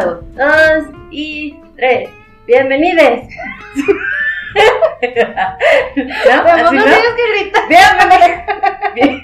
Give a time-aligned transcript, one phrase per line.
[0.00, 2.08] Dos y tres.
[2.46, 3.20] Bienvenidos.
[4.56, 4.62] ¿No?
[6.26, 6.82] Tampoco ¿Así no?
[6.84, 7.64] tienes que gritar.
[8.94, 9.22] Bienvenidos.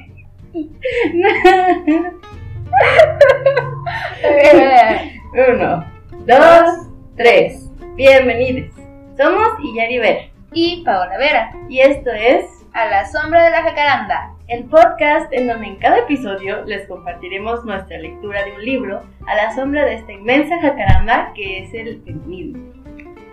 [5.49, 5.85] Uno,
[6.27, 7.71] dos, tres.
[7.95, 8.75] Bienvenidos.
[9.17, 14.36] Somos Iyari Ver Y Paola Vera, y esto es a la sombra de la jacaranda.
[14.49, 19.35] El podcast en donde en cada episodio les compartiremos nuestra lectura de un libro a
[19.35, 22.73] la sombra de esta inmensa jacaranda que es el feminismo.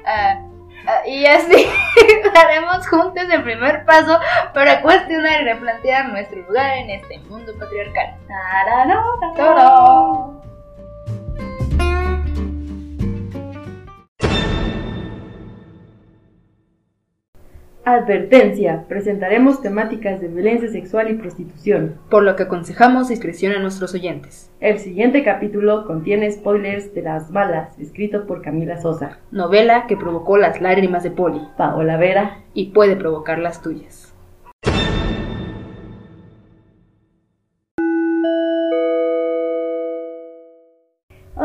[0.06, 0.42] Ah,
[0.88, 1.68] ah, y así
[2.36, 4.20] haremos juntos el primer paso
[4.54, 8.16] para cuestionar y replantear nuestro lugar en este mundo patriarcal.
[8.28, 10.43] Tararara.
[17.86, 21.96] Advertencia, presentaremos temáticas de violencia sexual y prostitución.
[22.10, 24.50] Por lo que aconsejamos discreción a nuestros oyentes.
[24.62, 30.38] El siguiente capítulo contiene spoilers de Las Balas, escrito por Camila Sosa, Novela que provocó
[30.38, 32.38] las lágrimas de Poli Paola Vera.
[32.54, 34.03] y puede provocar las tuyas.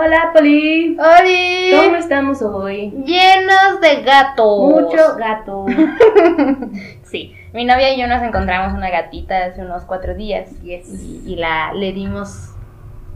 [0.08, 1.70] Hola Poli, ¡Oli!
[1.70, 2.92] ¿cómo estamos hoy?
[3.04, 4.58] Llenos de gatos.
[4.70, 5.66] Mucho gato.
[7.02, 10.88] Sí, mi novia y yo nos encontramos una gatita hace unos cuatro días Yes.
[11.04, 12.54] y, y la le dimos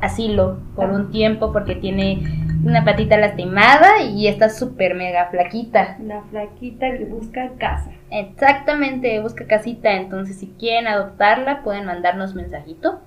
[0.02, 2.24] asilo por un tiempo porque tiene
[2.62, 5.96] una patita lastimada y está súper mega flaquita.
[6.02, 7.90] La flaquita que busca casa.
[8.10, 13.00] Exactamente, busca casita, entonces si quieren adoptarla pueden mandarnos mensajito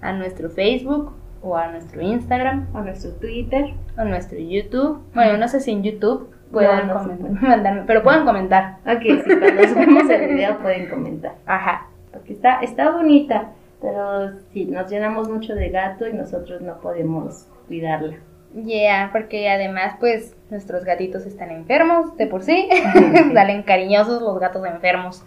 [0.00, 3.74] a nuestro Facebook o a nuestro Instagram A nuestro Twitter.
[3.96, 5.00] o a nuestro YouTube.
[5.14, 8.76] Bueno, no sé si en YouTube puedan No, no se comentar- pero pueden comentar.
[8.86, 11.34] Ok, sí, cuando subamos el video pueden comentar.
[11.46, 11.86] Ajá.
[12.12, 13.50] Porque está, está bonita,
[13.80, 18.16] pero sí, nos llenamos mucho de gato y nosotros no podemos cuidarla.
[18.64, 22.68] Yeah, porque además pues nuestros gatitos están enfermos de por sí.
[23.34, 25.24] Salen cariñosos los gatos enfermos.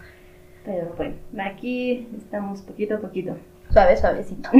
[0.64, 1.14] Pero bueno,
[1.44, 3.36] aquí estamos poquito a poquito.
[3.70, 4.50] Suave, suavecito.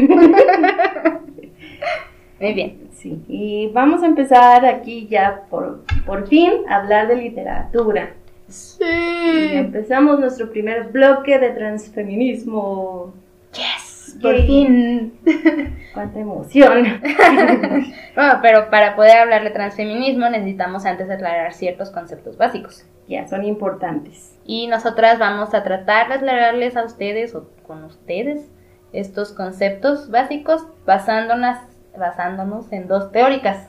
[2.42, 2.88] Muy bien.
[2.92, 8.14] Sí, y vamos a empezar aquí ya por, por fin a hablar de literatura.
[8.48, 8.84] Y Sí.
[9.52, 13.12] empezamos nuestro primer bloque de transfeminismo.
[13.54, 14.46] Yes, por Yay.
[14.46, 15.12] fin.
[15.94, 16.84] ¡Cuánta emoción!
[18.14, 22.84] Bueno, pero para poder hablar de transfeminismo necesitamos antes aclarar ciertos conceptos básicos.
[23.08, 24.38] ya, son importantes.
[24.44, 28.50] Y nosotras vamos a tratar de aclararles a ustedes o con ustedes
[28.92, 31.56] estos conceptos básicos basándonos,
[31.96, 33.68] basándonos en dos teóricas.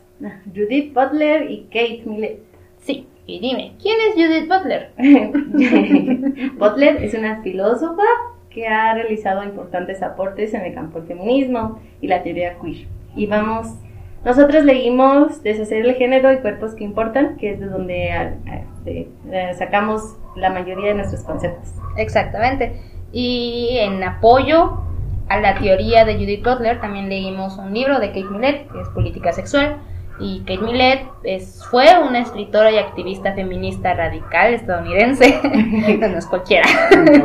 [0.53, 2.39] Judith Butler y Kate Millett.
[2.79, 4.91] Sí, y dime, ¿quién es Judith Butler?
[6.57, 8.03] Butler es una filósofa
[8.49, 12.87] que ha realizado importantes aportes en el campo del feminismo y la teoría queer.
[13.15, 13.67] Y vamos,
[14.23, 18.09] nosotros leímos Deshacer el género y cuerpos que importan, que es de donde
[18.85, 19.07] eh,
[19.57, 21.73] sacamos la mayoría de nuestros conceptos.
[21.97, 22.79] Exactamente.
[23.11, 24.81] Y en apoyo
[25.33, 28.89] a la teoría de Judith Butler también leímos un libro de Kate Millett, que es
[28.89, 29.77] Política Sexual.
[30.19, 35.39] Y Kate Millett es, fue una escritora y activista feminista radical estadounidense,
[35.99, 36.67] no es cualquiera.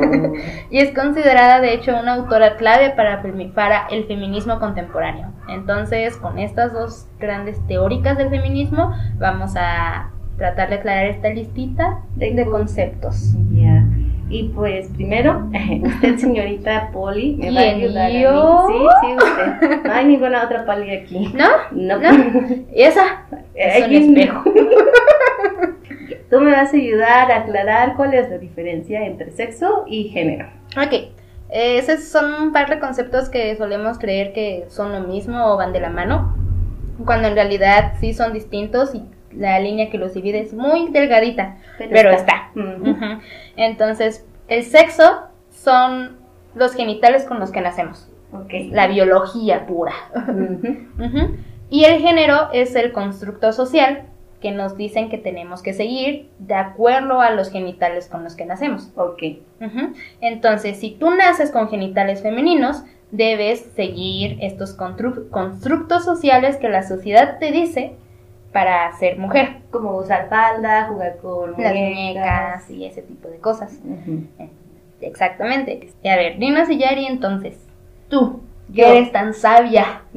[0.71, 3.23] y es considerada de hecho una autora clave para,
[3.55, 5.29] para el feminismo contemporáneo.
[5.49, 12.01] Entonces, con estas dos grandes teóricas del feminismo, vamos a tratar de aclarar esta listita
[12.17, 13.35] de, de conceptos.
[13.53, 13.78] Ya.
[14.31, 15.49] Y pues primero,
[15.83, 18.11] usted señorita Polly me va a ¿Quién, ayudar.
[18.11, 18.21] a mí.
[18.21, 18.66] yo?
[18.69, 19.83] Sí, sí, usted.
[19.84, 21.33] No hay ninguna otra Polly aquí.
[21.34, 21.49] ¿No?
[21.72, 21.99] No.
[21.99, 22.11] ¿No?
[22.75, 23.22] ¿Y esa?
[23.55, 24.44] Es un espejo.
[26.31, 30.47] Tú me vas a ayudar a aclarar cuál es la diferencia entre sexo y género.
[30.77, 30.93] Ok.
[31.50, 35.56] Eh, Esos son un par de conceptos que solemos creer que son lo mismo o
[35.56, 36.37] van de la mano,
[37.06, 39.03] cuando en realidad sí son distintos y
[39.38, 42.50] la línea que los divide es muy delgadita, pero, está.
[43.56, 45.04] Entonces, el sexo
[45.50, 46.19] son
[46.54, 48.10] los genitales con los que nacemos,
[48.73, 49.93] la biología pura.
[51.70, 54.05] Y el género es el constructo social
[54.40, 58.46] que nos dicen que tenemos que seguir de acuerdo a los genitales con los que
[58.46, 58.91] nacemos.
[58.96, 59.23] Ok.
[60.23, 66.82] Entonces, si tú naces con genitales femeninos, debes seguir estos constru- constructos sociales que la
[66.84, 67.96] sociedad te dice
[68.53, 69.59] para ser mujer.
[69.71, 72.71] Como usar falda, jugar con Las muñecas.
[72.71, 73.79] y ese tipo de cosas.
[73.85, 74.25] Ujú.
[75.00, 75.89] Exactamente.
[76.03, 77.56] Y a ver, dinos y Yari, entonces,
[78.09, 78.41] tú,
[78.75, 80.03] que eres tan sabia.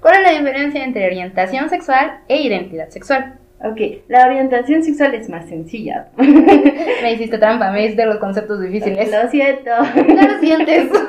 [0.00, 3.38] ¿cuál es la diferencia entre orientación sexual e identidad sexual?
[3.64, 6.08] Ok, la orientación sexual es más sencilla.
[6.16, 9.10] Me hiciste trampa, me hiciste los conceptos difíciles.
[9.10, 9.70] Lo siento.
[10.08, 10.88] ¿No lo sientes?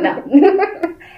[0.00, 0.22] No.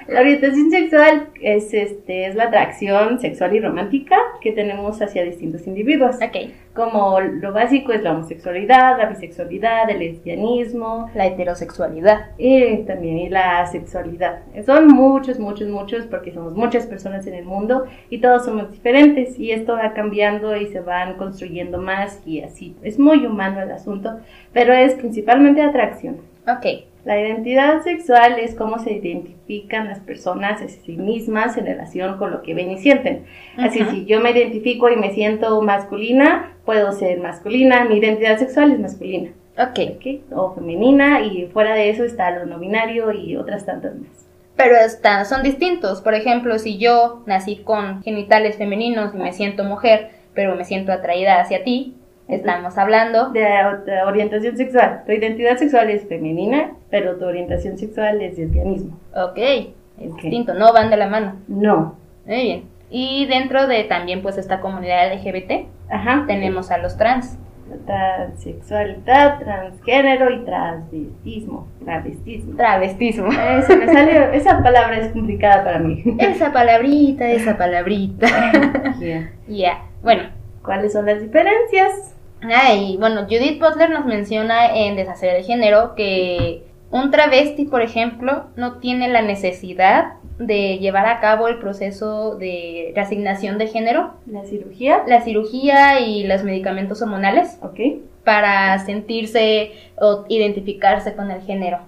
[0.08, 5.66] La orientación sexual es, este, es la atracción sexual y romántica que tenemos hacia distintos
[5.66, 6.16] individuos.
[6.16, 6.50] Ok.
[6.74, 12.30] Como lo básico es la homosexualidad, la bisexualidad, el lesbianismo, La heterosexualidad.
[12.38, 14.40] y también y la sexualidad.
[14.64, 19.38] Son muchos, muchos, muchos, porque somos muchas personas en el mundo y todos somos diferentes
[19.38, 22.74] y esto va cambiando y se van construyendo más y así.
[22.82, 24.20] Es muy humano el asunto,
[24.54, 26.16] pero es principalmente atracción.
[26.48, 26.91] Ok.
[27.04, 32.30] La identidad sexual es cómo se identifican las personas a sí mismas en relación con
[32.30, 33.24] lo que ven y sienten.
[33.56, 38.70] Así, si yo me identifico y me siento masculina, puedo ser masculina, mi identidad sexual
[38.72, 39.30] es masculina.
[39.58, 39.78] Ok.
[39.96, 40.32] ¿ok?
[40.36, 44.26] O femenina, y fuera de eso está lo no binario y otras tantas más.
[44.56, 46.02] Pero está- son distintos.
[46.02, 50.92] Por ejemplo, si yo nací con genitales femeninos y me siento mujer, pero me siento
[50.92, 51.94] atraída hacia ti,
[52.34, 55.02] estamos hablando De, de orientación sexual.
[55.06, 58.96] Tu identidad sexual es femenina, pero tu orientación sexual es lesbianismo.
[59.14, 60.20] Ok, es Ok.
[60.22, 61.36] distinto, no van de la mano.
[61.48, 61.96] No.
[62.26, 62.64] Muy bien.
[62.90, 66.24] Y dentro de también pues esta comunidad LGBT Ajá.
[66.26, 67.38] tenemos a los trans.
[67.86, 71.66] Transexualidad, transgénero y transvestismo.
[71.84, 72.56] Travestismo.
[72.56, 73.28] Travestismo.
[73.32, 76.02] Eh, se me sale, esa palabra es complicada para mí.
[76.18, 78.26] Esa palabrita, esa palabrita.
[79.00, 79.30] Ya.
[79.48, 80.24] Ya, bueno.
[80.62, 82.11] ¿Cuáles son las diferencias?
[82.44, 87.82] Ah, y bueno, Judith Butler nos menciona en Deshacer el Género que un travesti, por
[87.82, 94.14] ejemplo, no tiene la necesidad de llevar a cabo el proceso de reasignación de género,
[94.26, 95.02] La cirugía.
[95.06, 97.78] la cirugía y los medicamentos hormonales Ok.
[98.24, 101.78] para sentirse o identificarse con el género.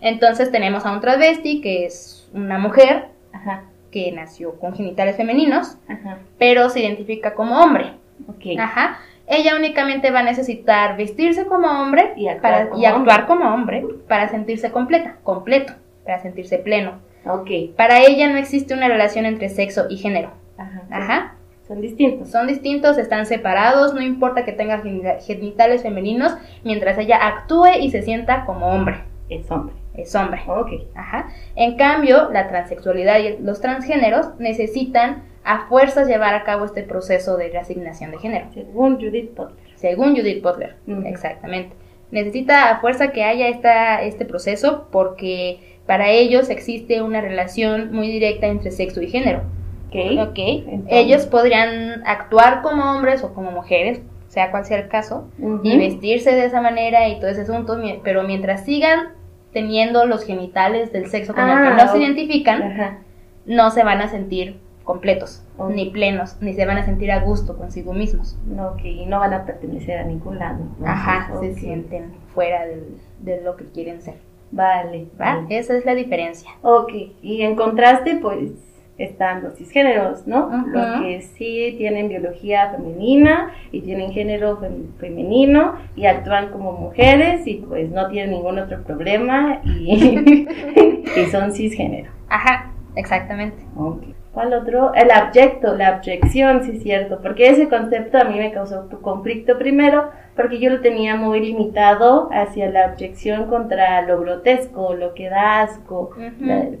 [0.00, 3.64] Entonces tenemos a un travesti que es una mujer Ajá.
[3.90, 6.18] que nació con genitales femeninos, Ajá.
[6.38, 7.92] pero se identifica como hombre.
[8.28, 8.58] Ok.
[8.58, 8.98] Ajá.
[9.30, 13.54] Ella únicamente va a necesitar vestirse como hombre Y actuar para, como y actuar como
[13.54, 15.72] hombre para sentirse completa, completo,
[16.04, 16.98] para sentirse pleno.
[17.24, 17.48] Ok.
[17.76, 20.32] Para ella no existe una relación entre sexo y género.
[20.58, 20.82] Ajá.
[20.90, 21.34] Ajá.
[21.68, 22.30] Son distintos.
[22.30, 27.90] Son distintos, están separados, no importa que tenga geni- genitales femeninos, mientras ella actúe y
[27.92, 28.96] se sienta como hombre.
[29.28, 29.74] Es hombre.
[29.94, 30.40] Es hombre.
[30.48, 30.70] Ok.
[30.96, 31.28] Ajá.
[31.54, 37.36] En cambio, la transexualidad y los transgéneros necesitan a fuerzas llevar a cabo este proceso
[37.36, 38.46] de reasignación de género.
[38.52, 39.64] Según Judith Butler.
[39.76, 40.76] Según Judith Butler,
[41.06, 41.74] exactamente.
[42.10, 48.08] Necesita a fuerza que haya esta, este proceso porque para ellos existe una relación muy
[48.08, 49.42] directa entre sexo y género.
[49.88, 50.28] Ok.
[50.28, 50.38] ¿Ok?
[50.38, 55.28] Entonces- Ellos podrían actuar como hombres o como mujeres, sea cual sea el caso,
[55.64, 59.08] y vestirse de esa manera y todo ese asunto, pero mientras sigan
[59.52, 62.98] teniendo los genitales del sexo con el Ah, que no se identifican, Ajá.
[63.46, 67.56] no se van a sentir completos, ni plenos, ni se van a sentir a gusto
[67.56, 68.38] consigo mismos.
[68.46, 68.74] No.
[68.82, 70.58] Y no van a pertenecer a ningún lado.
[70.60, 74.14] entonces, Ajá, se sienten fuera del- de lo que quieren ser.
[74.52, 75.06] Vale.
[75.20, 75.36] ¿va?
[75.42, 75.58] vale.
[75.58, 76.50] Esa es la diferencia.
[76.62, 76.92] Ok.
[77.22, 78.50] Y en contraste, pues
[78.98, 80.48] están los cisgéneros, ¿no?
[80.48, 80.68] Ujú.
[80.70, 87.46] Los que sí tienen biología femenina y tienen género fem- femenino y actúan como mujeres
[87.46, 89.94] y pues no tienen ningún otro problema y,
[91.16, 92.10] y son cisgénero.
[92.28, 93.62] Ajá, exactamente.
[93.76, 94.02] Ok.
[94.32, 94.94] ¿Cuál otro?
[94.94, 99.58] El abyecto, la abyección, sí es cierto, porque ese concepto a mí me causó conflicto
[99.58, 105.28] primero, porque yo lo tenía muy limitado hacia la abyección contra lo grotesco, lo que
[105.28, 106.10] da asco.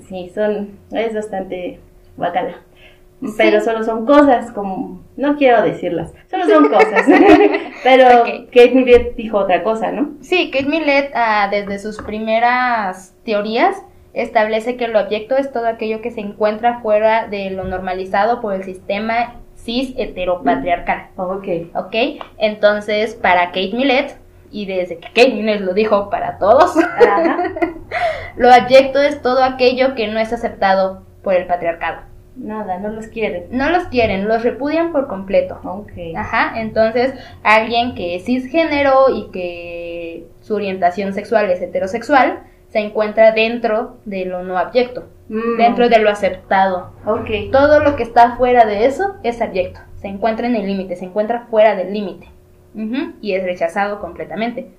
[0.08, 1.80] Sí, son, es bastante
[2.16, 2.54] guacala.
[3.20, 3.34] Sí.
[3.36, 7.04] Pero solo son cosas como, no quiero decirlas, solo son cosas.
[7.84, 8.46] Pero Ok.
[8.46, 10.12] Kate Millett dijo otra cosa, ¿no?
[10.22, 13.76] Sí, Kate Millett, ah, desde sus primeras teorías,
[14.12, 18.54] establece que lo abyecto es todo aquello que se encuentra fuera de lo normalizado por
[18.54, 21.08] el sistema cis heteropatriarcal.
[21.16, 21.46] Ok.
[21.74, 22.22] ¿Ok?
[22.38, 24.16] Entonces, para Kate Millett,
[24.50, 26.74] y desde que Kate Millett lo dijo para todos,
[28.36, 32.10] lo abyecto es todo aquello que no es aceptado por el patriarcado.
[32.36, 33.46] Nada, no los quieren.
[33.50, 35.60] No los quieren, los repudian por completo.
[35.64, 35.92] Ok.
[36.16, 37.12] Ajá, entonces
[37.42, 44.24] alguien que es cisgénero y que su orientación sexual es heterosexual se encuentra dentro de
[44.24, 45.58] lo no abyecto, Mm.
[45.58, 46.90] dentro de lo aceptado.
[47.06, 47.28] Ok.
[47.52, 51.04] Todo lo que está fuera de eso es abyecto, se encuentra en el límite, se
[51.04, 52.26] encuentra fuera del límite
[53.20, 54.70] y es rechazado completamente.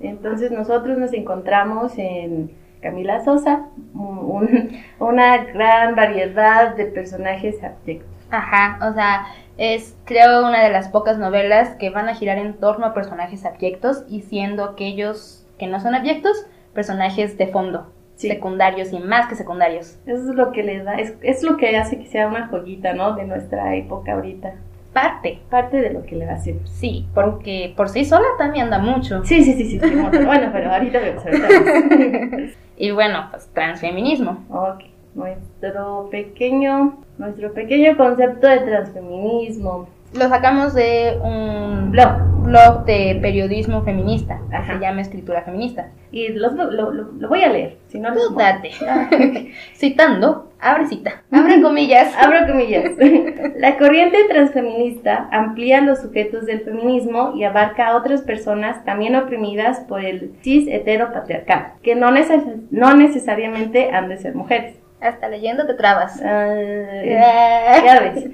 [0.00, 8.08] Entonces nosotros nos encontramos en Camila Sosa, un- una gran variedad de personajes abyectos.
[8.30, 12.54] Ajá, o sea, es creo una de las pocas novelas que van a girar en
[12.54, 16.46] torno a personajes abyectos y siendo aquellos que no son abyectos,
[16.78, 18.28] personajes de fondo, Sí.
[18.28, 19.98] secundarios y más que secundarios.
[20.06, 22.92] Eso es lo que le da, es, es lo que hace que sea una joyita,
[22.92, 23.16] ¿no?
[23.16, 24.54] De nuestra época ahorita.
[24.92, 26.54] Parte, Parte de lo que le va a hacer.
[26.64, 29.24] sí, porque por sí sola también anda mucho.
[29.24, 29.94] Sí, sí, sí, sí, sí,
[30.24, 32.50] bueno, pero ahorita vemos, ahorita vemos.
[32.80, 34.44] Y bueno, pues transfeminismo.
[34.50, 34.84] Ok,
[35.16, 39.88] nuestro pequeño, nuestro pequeño concepto de transfeminismo.
[40.14, 42.26] Lo sacamos de un Blog.
[42.44, 44.74] blog de periodismo feminista, que Ajá.
[44.74, 45.88] se llama Escritura Feminista.
[46.10, 48.70] Y los- lo, lo- voy a leer, si no Tú date.
[49.74, 52.14] Citando, abre cita, abre comillas.
[52.18, 52.92] Abro comillas.
[53.58, 59.80] La corriente transfeminista amplía los sujetos del feminismo y abarca a otras personas también oprimidas
[59.80, 64.76] por el cis heteropatriarcado, que no, neces- no necesariamente han de ser mujeres.
[65.00, 66.20] Hasta leyendo te trabas.
[66.24, 66.54] Ah,
[67.84, 68.30] ya ves.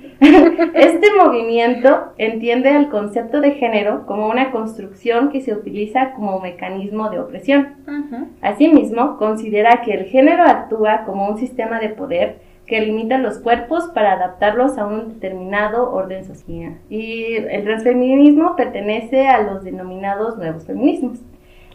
[0.74, 7.10] Este movimiento entiende el concepto de género como una construcción que se utiliza como mecanismo
[7.10, 7.74] de opresión.
[7.86, 8.28] Ujú.
[8.40, 13.88] Asimismo, considera que el género actúa como un sistema de poder que limita los cuerpos
[13.94, 16.78] para adaptarlos a un determinado orden social.
[16.88, 21.18] Y el transfeminismo pertenece a los denominados nuevos feminismos.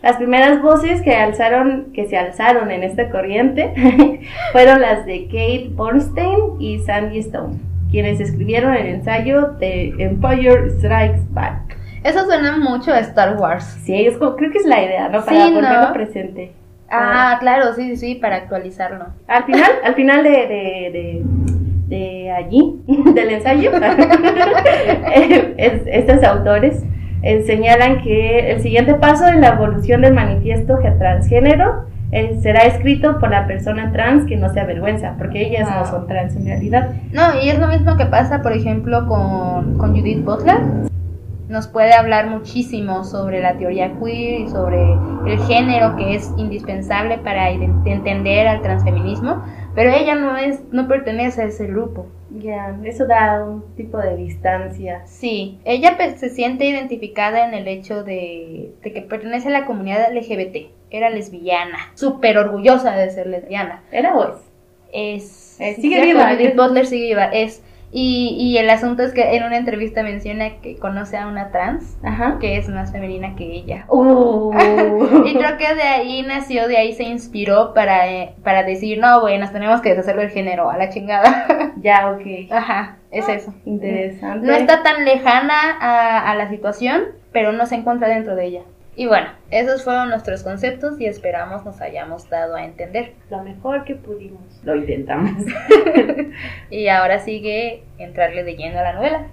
[0.02, 3.74] Las primeras voces que alzaron, que se alzaron en esta corriente
[4.54, 7.58] fueron las de Kate Bornstein y Sandy Stone,
[7.92, 11.78] quienes escribieron el ensayo The Empire Strikes Back.
[12.04, 13.66] Eso suena mucho a Star Wars.
[13.84, 15.26] Sí, es como- creo que es la idea, ¿no?
[15.26, 15.56] Para Sí, ¿no?
[15.60, 16.54] volverlo presente.
[16.90, 19.06] Ah, claro, sí, sí, sí, para actualizarlo.
[19.28, 21.24] Al final, al final de, de, de,
[21.98, 23.72] de allí, del ensayo,
[25.58, 26.84] es- estos autores
[27.22, 33.20] eh, señalan que el siguiente paso en la evolución del manifiesto transgénero eh, será escrito
[33.20, 35.86] por la persona trans que no se avergüenza, porque ellas no Ah.
[35.86, 36.90] son trans en realidad.
[37.12, 40.58] No, y es lo mismo que pasa, por ejemplo, con, con Judith Butler.
[41.50, 44.78] Nos puede hablar muchísimo sobre la teoría queer y sobre
[45.26, 49.44] el género que es indispensable para entender al transfeminismo,
[49.76, 52.06] pero ella no es, no pertenece a ese grupo.
[52.32, 55.02] Ya, eso da un tipo de distancia.
[55.06, 59.66] Sí, ella pe- se siente identificada en el hecho de, de que pertenece a la
[59.66, 60.70] comunidad LGBT.
[60.92, 63.84] Era lesbiana, súper orgullosa de ser lesbiana.
[63.92, 64.40] ¿Era o es?
[64.92, 65.62] Es.
[65.62, 66.30] Eh, sigue viva.
[66.32, 67.26] Judith Butler sigue viva.
[67.26, 67.64] Es.
[67.92, 71.98] Y, y el asunto es que en una entrevista menciona que conoce a una trans
[72.04, 72.38] Ajá.
[72.40, 73.86] que es más femenina que ella.
[73.90, 74.54] Uh.
[75.26, 79.22] Y creo que de ahí nació, de ahí se inspiró para, eh, para decir, no,
[79.22, 81.74] güey, nos tenemos que deshacer del género, a la chingada.
[81.82, 82.52] ya, ok.
[82.52, 83.54] Ajá, es eso.
[83.66, 84.46] Interesante.
[84.46, 88.62] No está tan lejana a, a la situación, pero no se encuentra dentro de ella.
[89.00, 93.14] Y bueno, esos fueron nuestros conceptos y esperamos nos hayamos dado a entender.
[93.30, 94.42] lo mejor que pudimos.
[94.66, 95.42] Lo intentamos.
[96.70, 99.28] Y ahora sigue entrarle de lleno a la novela.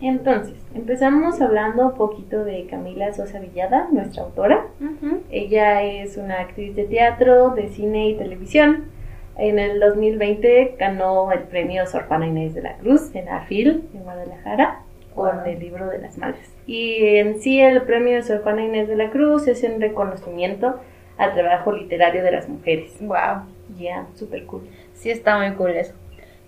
[0.00, 4.68] Entonces, empezamos hablando un poquito de Camila Sosa Villada, nuestra autora.
[5.30, 8.95] Ella es una actriz de teatro, de cine y televisión.
[9.38, 14.02] En el 2020 ganó el premio Sor Juana Inés de la Cruz en AFIL, en
[14.02, 14.80] Guadalajara,
[15.14, 15.30] Wow.
[15.30, 16.38] con el libro de las malas.
[16.66, 20.80] Y en sí el premio Sor Juana Inés de la Cruz es un reconocimiento
[21.16, 22.92] al trabajo literario de las mujeres.
[23.00, 23.44] Wow.
[23.78, 24.68] Ya, súper cool.
[24.94, 25.94] Sí, está muy cool eso.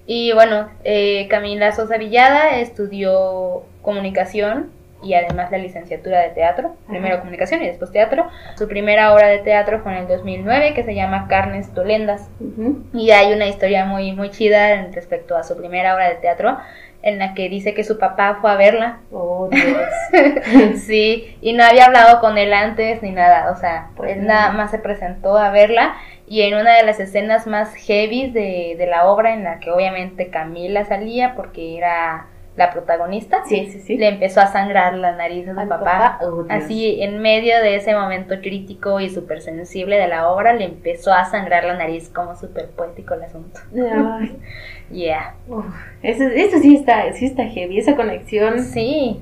[0.07, 4.71] Y bueno, eh, Camila Sosa Villada estudió comunicación
[5.03, 6.77] y además la licenciatura de teatro.
[6.89, 8.27] Primero comunicación y después teatro.
[8.57, 12.29] Su primera obra de teatro fue en el 2009 que se llama Carnes Tolendas.
[12.41, 12.85] Ujú.
[12.93, 16.59] Y hay una historia muy, muy chida respecto a su primera obra de teatro
[17.03, 18.99] en la que dice que su papá fue a verla.
[19.13, 20.77] Oh, Dios.
[20.81, 24.51] sí, y no había hablado con él antes ni nada, o sea, Pues él nada
[24.51, 25.95] más se presentó a verla
[26.27, 29.71] y en una de las escenas más heavy de, de la obra en la que
[29.71, 32.27] obviamente Camila salía porque era
[32.59, 33.97] la protagonista, sí, sí, sí.
[33.97, 35.85] le empezó a sangrar la nariz a su Al papá.
[35.85, 36.45] papá, oh.
[36.51, 41.13] Así, en medio de ese momento crítico y súper sensible de la obra, le empezó
[41.15, 43.61] a sangrar la nariz, como súper poético el asunto.
[43.75, 44.37] Ay,
[44.91, 45.35] Yeah.
[45.49, 45.67] uf.
[46.03, 48.61] Eso, eso sí está, sí está heavy, esa conexión.
[48.65, 49.21] Sí,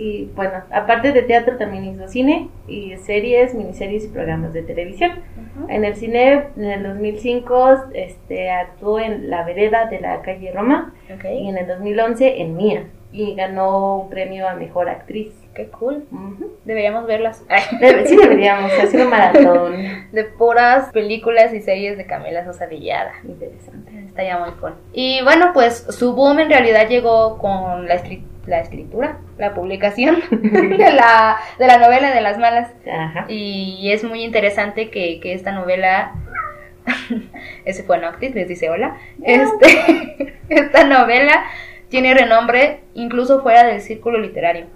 [0.00, 5.10] Y bueno, aparte de teatro también hizo cine y series, miniseries y programas de televisión.
[5.68, 10.94] En el cine, en el 2005, este, actuó en La Vereda de la calle Roma
[11.12, 11.24] ok.
[11.24, 15.32] y en el 2011 en Mía y ganó un premio a Mejor Actriz.
[15.54, 16.04] Qué cool.
[16.12, 16.52] Ujú.
[16.64, 17.42] Deberíamos verlas.
[17.80, 19.74] Debe- sí deberíamos hacer un maratón.
[20.12, 23.10] de puras películas y series de Camila Sosa Villada.
[23.26, 23.90] Interesante.
[24.06, 24.74] Está ya muy cool.
[24.92, 30.20] Y bueno, pues su boom en realidad llegó con la, escri- la escritura, la publicación
[30.30, 32.70] de la, de la novela de las malas.
[32.90, 33.26] Ajá.
[33.28, 36.14] Y es muy interesante que, que esta novela,
[37.64, 41.44] ese fue Noctis, les dice hola, este, esta novela
[41.88, 44.66] tiene renombre incluso fuera del círculo literario,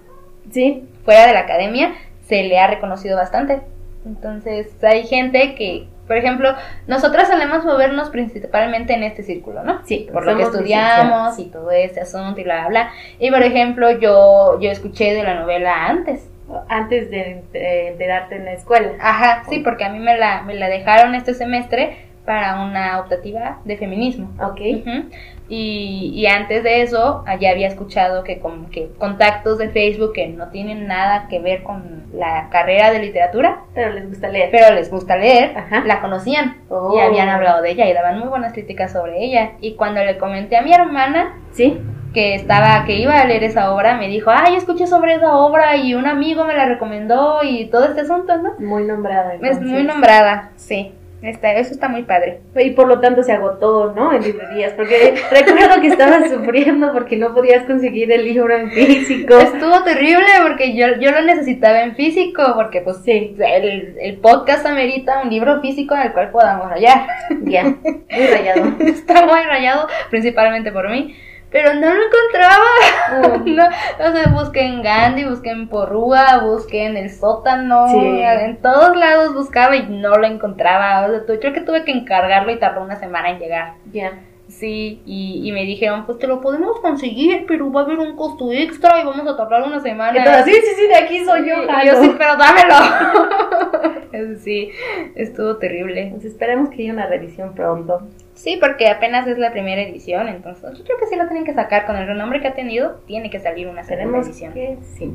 [0.51, 1.95] Sí, fuera de la academia,
[2.27, 3.61] se le ha reconocido bastante.
[4.05, 6.53] Entonces hay gente que, Por ejemplo,
[6.87, 9.81] nosotras solemos movernos principalmente en este círculo, ¿no?
[9.85, 12.91] Sí, Por lo que estudiamos y todo este asunto y bla, bla, bla.
[13.19, 16.29] Y por ejemplo, yo, yo escuché de la novela antes.
[16.67, 18.91] Antes de, enterarte en la escuela.
[18.99, 23.59] Ajá, sí, porque a mí me la, me la dejaron este semestre para una optativa
[23.65, 24.29] de feminismo.
[24.41, 24.59] Ok.
[24.59, 25.09] Ujú.
[25.55, 30.27] Y, y antes de eso, ya había escuchado que como que contactos de Facebook que
[30.27, 34.49] no tienen nada que ver con la carrera de literatura, Pero les gusta leer.
[34.51, 35.83] pero les gusta leer, Ajá.
[35.85, 36.95] la conocían Oh.
[36.97, 39.51] y habían hablado de ella y daban muy buenas críticas sobre ella.
[39.61, 41.79] Y cuando le comenté a mi hermana ¿Sí?
[42.15, 45.75] que estaba, que iba a leer esa obra, me dijo, ay, escuché sobre esa obra
[45.77, 48.53] y un amigo me la recomendó y todo este asunto, ¿no?
[48.59, 49.35] Muy nombrada.
[49.41, 50.93] Es muy nombrada, sí.
[51.23, 52.41] Está, eso está muy padre.
[52.55, 54.13] Y por lo tanto se agotó, ¿no?
[54.13, 54.73] En librerías.
[54.73, 59.37] Porque recuerdo que estabas sufriendo porque no podías conseguir el libro en físico.
[59.37, 63.35] Estuvo terrible porque yo, yo lo necesitaba en físico, porque pues Sí.
[63.39, 67.07] el, el podcast amerita un libro físico en el cual podamos rayar.
[67.43, 67.63] Ya.
[67.63, 68.73] Muy rayado.
[68.79, 71.15] Está muy rayado, principalmente por mí.
[71.53, 73.37] Pero no lo encontraba.
[73.39, 73.45] Mm.
[73.55, 77.97] No, o sea, busqué en Gandhi, busqué en Porrúa, busqué en el sótano, Sí.
[78.21, 81.05] en todos lados buscaba y no lo encontraba.
[81.07, 83.73] O sea, tu- creo que tuve que encargarlo y tardó una semana en llegar.
[83.93, 84.11] Ya.
[84.49, 88.15] Sí, y, y me dijeron, pues te lo podemos conseguir, pero va a haber un
[88.15, 90.17] costo extra y vamos a tardar una semana.
[90.17, 91.55] Entonces, sí, sí, sí, de aquí soy yo.
[91.63, 94.35] Y yo sí, pero dámelo.
[94.43, 94.69] sí,
[95.15, 96.09] estuvo terrible.
[96.13, 98.01] Pues esperemos que haya una revisión pronto.
[98.33, 101.53] Sí, porque apenas es la primera edición, entonces yo creo que sí lo tienen que
[101.53, 104.53] sacar con el renombre que ha tenido, tiene que salir una segunda edición.
[104.53, 105.13] que sí.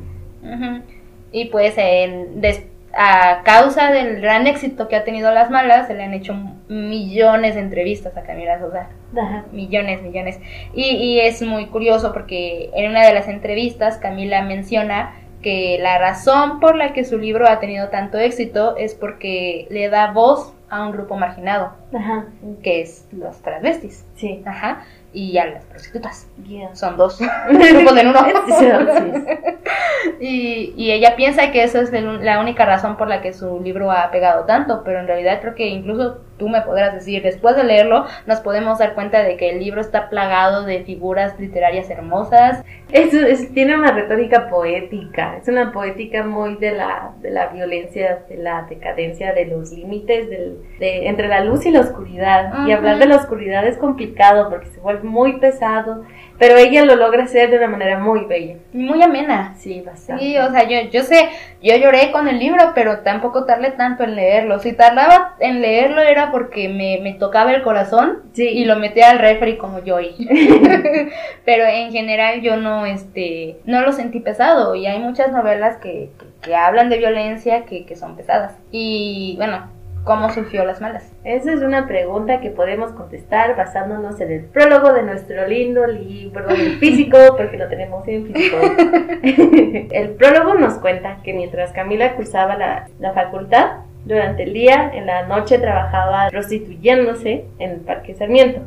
[1.31, 5.93] Y pues en, des- a causa del gran éxito que ha tenido Las Malas, se
[5.93, 6.33] le han hecho
[6.69, 8.89] millones de entrevistas a Camila Sosa.
[9.15, 9.45] Ajá.
[9.51, 10.39] Millones, millones.
[10.73, 15.97] Y, y es muy curioso porque en una de las entrevistas Camila menciona que la
[15.99, 20.53] razón por la que su libro ha tenido tanto éxito es porque le da voz
[20.69, 22.25] a un grupo marginado, Ajá.
[22.63, 24.05] que es los travestis.
[24.15, 24.43] Sí.
[24.45, 24.83] Ajá.
[25.11, 26.27] Y a las prostitutas.
[26.73, 28.19] Son dos grupos en uno.
[30.19, 33.91] Y, y ella piensa que esa es la única razón por la que su libro
[33.91, 37.63] ha pegado tanto, pero en realidad creo que incluso tú me podrás decir, después de
[37.65, 42.63] leerlo, nos podemos dar cuenta de que el libro está plagado de figuras literarias hermosas.
[42.91, 48.23] Es, es- tiene una retórica poética, es una poética muy de la, de la violencia,
[48.27, 52.51] de la decadencia, de los límites del, de, entre la luz y la oscuridad.
[52.65, 52.77] Y Ujú.
[52.77, 56.03] hablar de la oscuridad es complicado porque se vuelve muy pesado,
[56.39, 58.55] pero ella lo logra hacer de una manera muy bella.
[58.73, 59.53] Muy amena.
[59.57, 60.23] Sí, bastante.
[60.23, 61.29] Sí, o sea, yo, yo sé,
[61.61, 64.57] yo lloré con el libro, pero tampoco tardé tanto en leerlo.
[64.59, 68.47] Si tardaba en leerlo era porque me, me tocaba el corazón Sí.
[68.47, 69.97] y lo metía al refri como yo.
[71.45, 76.09] pero en general yo no, este, no lo sentí pesado y hay muchas novelas que,
[76.19, 78.55] que, que hablan de violencia que, que son pesadas.
[78.71, 79.67] Y bueno,
[80.03, 81.11] ¿cómo surgió Las Malas?
[81.23, 86.49] Esa es una pregunta que podemos contestar basándonos en el prólogo de nuestro lindo libro
[86.49, 88.57] en físico, porque lo tenemos en físico.
[89.91, 95.05] el prólogo nos cuenta que mientras Camila cursaba la, la facultad, durante el día, en
[95.05, 98.61] la noche trabajaba prostituyéndose en el Parque Sarmiento.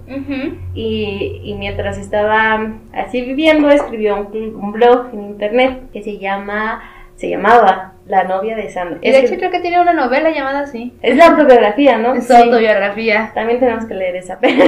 [0.74, 6.82] Y, y mientras estaba así viviendo, escribió un, un blog en internet que se llama,
[7.16, 8.98] se llamaba La novia de Sandra.
[9.00, 10.92] Y de Es, hecho creo que tiene una novela llamada así.
[11.00, 12.14] es la autobiografía, ¿no?
[12.14, 12.34] Es Sí.
[12.34, 13.30] autobiografía.
[13.34, 14.38] También tenemos que leer esa.
[14.40, 14.64] Pero,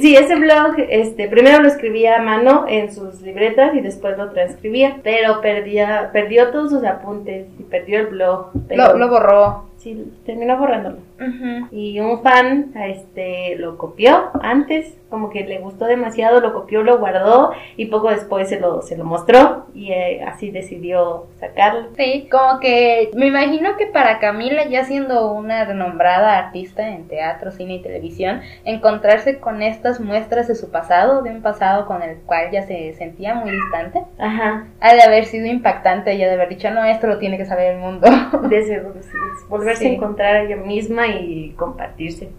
[0.00, 4.30] sí, ese blog, este, primero lo escribía a mano en sus libretas y después lo
[4.32, 8.50] transcribía, pero perdía, perdió todos sus apuntes y perdió el blog.
[8.68, 9.64] Pero, Lo, lo borró.
[9.84, 10.96] Sí, terminó borrándolo.
[11.20, 11.68] Ujú.
[11.70, 16.98] Y un fan, este, lo copió antes, como que le gustó demasiado, lo copió, lo
[16.98, 21.90] guardó y poco después se lo, se lo mostró y eh, así decidió sacarlo.
[21.96, 27.52] Sí, como que me imagino que para Camila, ya siendo una renombrada artista en teatro,
[27.52, 32.16] cine y televisión, encontrarse con estas muestras de su pasado, de un pasado con el
[32.22, 36.34] cual ya se sentía muy distante, Ajá, ha de haber sido impactante y ha de
[36.34, 38.08] haber dicho, no, esto lo tiene que saber el mundo.
[38.48, 39.94] de seguro, sí, es volverse Sí.
[39.94, 42.30] encontrar a ella misma y compartirse.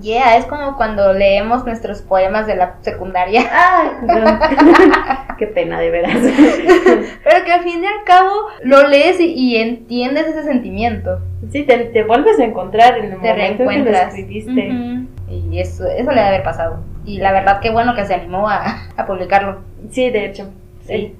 [0.00, 5.36] Yeah, es como cuando leemos nuestros poemas de la secundaria, Ay, no.
[5.38, 6.16] qué pena, de veras.
[7.24, 8.30] pero que al fin y al cabo
[8.62, 11.18] lo lees y, y entiendes ese sentimiento.
[11.50, 14.70] Sí, te, te vuelves a encontrar en el te momento en que lo escribiste.
[14.70, 15.06] Ujú.
[15.50, 16.80] Y eso, eso le debe haber pasado.
[17.04, 19.62] Y la verdad, qué bueno que se animó a, a publicarlo.
[19.90, 20.48] Sí, de hecho.
[20.86, 21.14] Sí.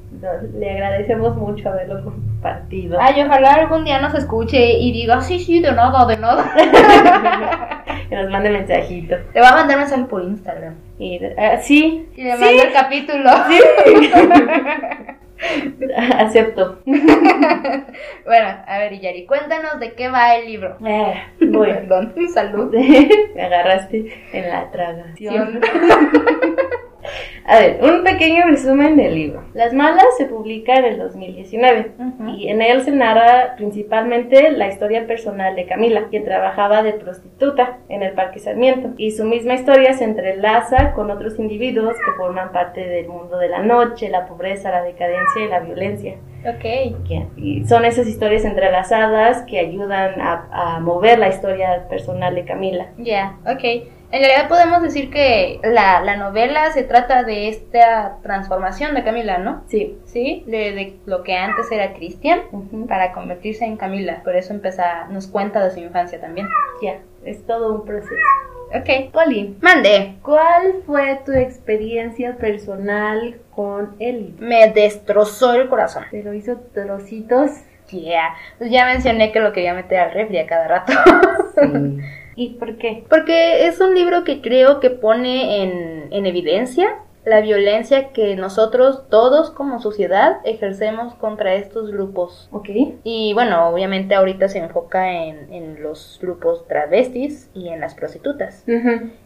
[0.59, 2.99] Le agradecemos mucho haberlo compartido.
[3.01, 6.53] Ay, ojalá algún día nos escuche y diga, sí, sí, de nada, de nada.
[8.09, 9.17] que nos mande mensajito.
[9.35, 10.75] Le va a mandar mensaje por Instagram.
[10.99, 12.09] Y, ah, sí.
[12.17, 13.31] Y le sí, manda el capítulo.
[13.49, 14.11] sí.
[16.19, 16.79] Acepto.
[16.85, 20.77] bueno, a ver, Yari, cuéntanos de qué va el libro.
[20.87, 22.73] Eh, bueno, Perdón, salud.
[23.35, 25.61] me agarraste en la tragación.
[27.47, 29.43] A ver, un pequeño resumen del libro.
[29.55, 32.29] Las Malas se publica en el 2019 Ujú.
[32.37, 37.79] y en él se narra principalmente la historia personal de Camila, quien trabajaba de prostituta
[37.89, 38.91] en el Parque Sarmiento.
[38.97, 43.49] Y su misma historia se entrelaza con otros individuos que forman parte del mundo de
[43.49, 46.15] la noche, la pobreza, la decadencia y la violencia.
[46.47, 46.63] Ok.
[47.09, 52.45] Que- Y son esas historias entrelazadas que ayudan a, a mover la historia personal de
[52.45, 52.87] Camila.
[52.99, 53.89] Ya, ok.
[54.13, 59.39] En realidad podemos decir que la, la novela se trata de esta transformación de Camila,
[59.39, 59.65] ¿no?
[59.69, 59.99] Sí.
[60.05, 62.43] Sí, de, de lo que antes era Cristian
[62.89, 64.21] para convertirse en Camila.
[64.23, 66.47] Por eso empieza, nos cuenta de su infancia también.
[66.83, 68.15] Ya, es todo un proceso.
[68.75, 69.13] Ok.
[69.13, 70.17] Poli, Mande.
[70.23, 74.47] ¿cuál fue tu experiencia personal con el libro?
[74.47, 76.05] Me destrozó el corazón.
[76.11, 77.51] ¿Te lo hizo trocitos?
[77.91, 78.35] Yeah.
[78.59, 80.93] Pues ya mencioné que lo quería meter al refri a cada rato.
[81.55, 81.99] Sí.
[82.35, 83.05] ¿Y por qué?
[83.09, 89.09] Porque es un libro que creo que pone en, en evidencia la violencia que nosotros
[89.09, 92.49] todos como sociedad ejercemos contra estos grupos.
[92.51, 92.69] Ok.
[93.05, 98.65] Y bueno, obviamente ahorita se enfoca en, en los grupos travestis y en las prostitutas.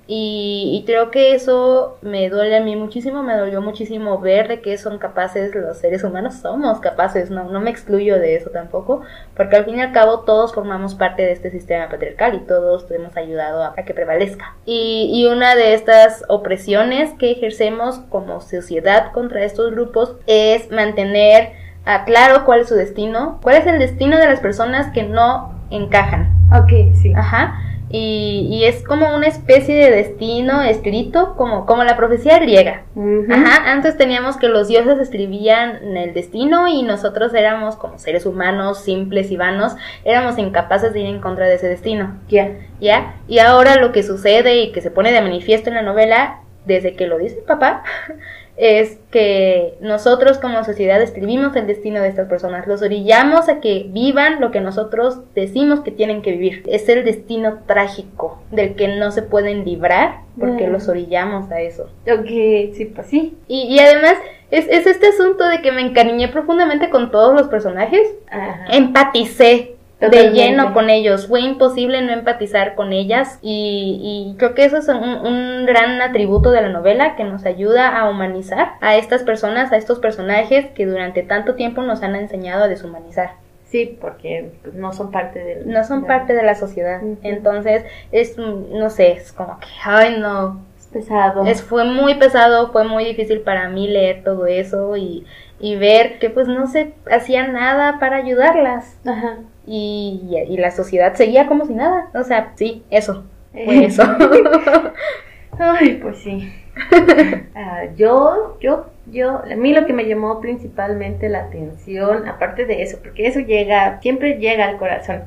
[0.08, 4.60] Y, y creo que eso me duele a mí muchísimo, me dolió muchísimo ver de
[4.60, 9.02] que son capaces los seres humanos, somos capaces, no, no me excluyo de eso tampoco,
[9.36, 12.88] porque al fin y al cabo todos formamos parte de este sistema patriarcal y todos
[12.92, 14.54] hemos ayudado a, a que prevalezca.
[14.64, 21.50] Y, y una de estas opresiones que ejercemos como sociedad contra estos grupos es mantener
[21.84, 25.52] a claro cuál es su destino, cuál es el destino de las personas que no
[25.70, 26.32] encajan.
[26.52, 27.12] Ok, sí.
[27.14, 27.60] Ajá.
[27.98, 32.82] Y, y es como una especie de destino escrito, como, como la profecía griega.
[33.30, 38.80] Ajá, antes teníamos que los dioses escribían el destino y nosotros éramos como seres humanos
[38.80, 42.18] simples y vanos, éramos incapaces de ir en contra de ese destino.
[42.28, 42.56] Ya.
[42.80, 43.16] ¿Ya?
[43.28, 46.94] Y ahora lo que sucede y que se pone de manifiesto en la novela, desde
[46.96, 47.82] que lo dice el papá,
[48.56, 53.86] es que nosotros como sociedad escribimos el destino de estas personas, los orillamos a que
[53.90, 56.62] vivan lo que nosotros decimos que tienen que vivir.
[56.66, 60.72] Es el destino trágico del que no se pueden librar porque Mm.
[60.72, 61.90] los orillamos a eso.
[62.10, 62.26] Ok,
[62.74, 63.36] sí, pues sí.
[63.46, 64.14] Y, y además
[64.50, 68.66] es, es este asunto de que me encariñé profundamente con todos los personajes, Ajá.
[68.72, 71.26] empaticé de lleno con ellos.
[71.26, 76.00] Fue imposible no empatizar con ellas y, y creo que eso es un, un gran
[76.02, 80.66] atributo de la novela que nos ayuda a humanizar a estas personas, a estos personajes
[80.74, 83.30] que durante tanto tiempo nos han enseñado a deshumanizar.
[83.64, 85.68] Sí, porque pues, no son parte del...
[85.68, 87.00] No son de- parte de la sociedad.
[87.22, 91.44] Entonces es, mm, no sé, es como que, ay no, Es pesado.
[91.46, 95.26] es, fue muy pesado, fue muy difícil para mí leer todo eso y,
[95.58, 98.96] y ver que pues no se hacía nada para ayudarlas.
[99.04, 99.38] Ajá.
[99.66, 102.08] Y, y la sociedad seguía como si nada.
[102.14, 103.24] O sea, sí, eso.
[103.52, 104.02] Fue eso.
[105.58, 106.52] Ay, pues sí.
[107.54, 112.82] Ah, yo, yo, yo, a mí lo que me llamó principalmente la atención, aparte de
[112.82, 115.22] eso, porque eso llega, siempre llega al corazón,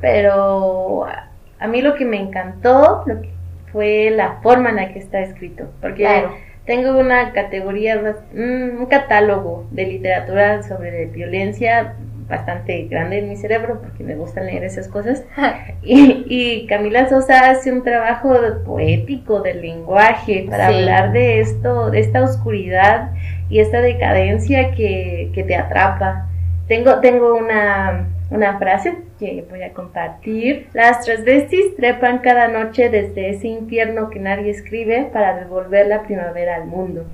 [0.00, 3.30] pero a, a mí lo que me encantó lo que
[3.72, 6.34] fue la forma en la que está escrito, porque Claro.
[6.64, 8.00] tengo una categoría,
[8.32, 11.94] un catálogo de literatura sobre violencia
[12.28, 15.24] bastante grande en mi cerebro, porque me gusta leer esas cosas.
[15.82, 18.34] Y, y Camila Sosa hace un trabajo
[18.66, 20.74] poético del lenguaje para Sí.
[20.74, 23.10] hablar de esto, de esta oscuridad
[23.48, 26.26] y esta decadencia que, que te atrapa.
[26.66, 30.68] Tengo, tengo una, una frase que voy a compartir.
[30.74, 36.56] Las transvestis trepan cada noche desde ese infierno que nadie escribe para devolver la primavera
[36.56, 37.06] al mundo.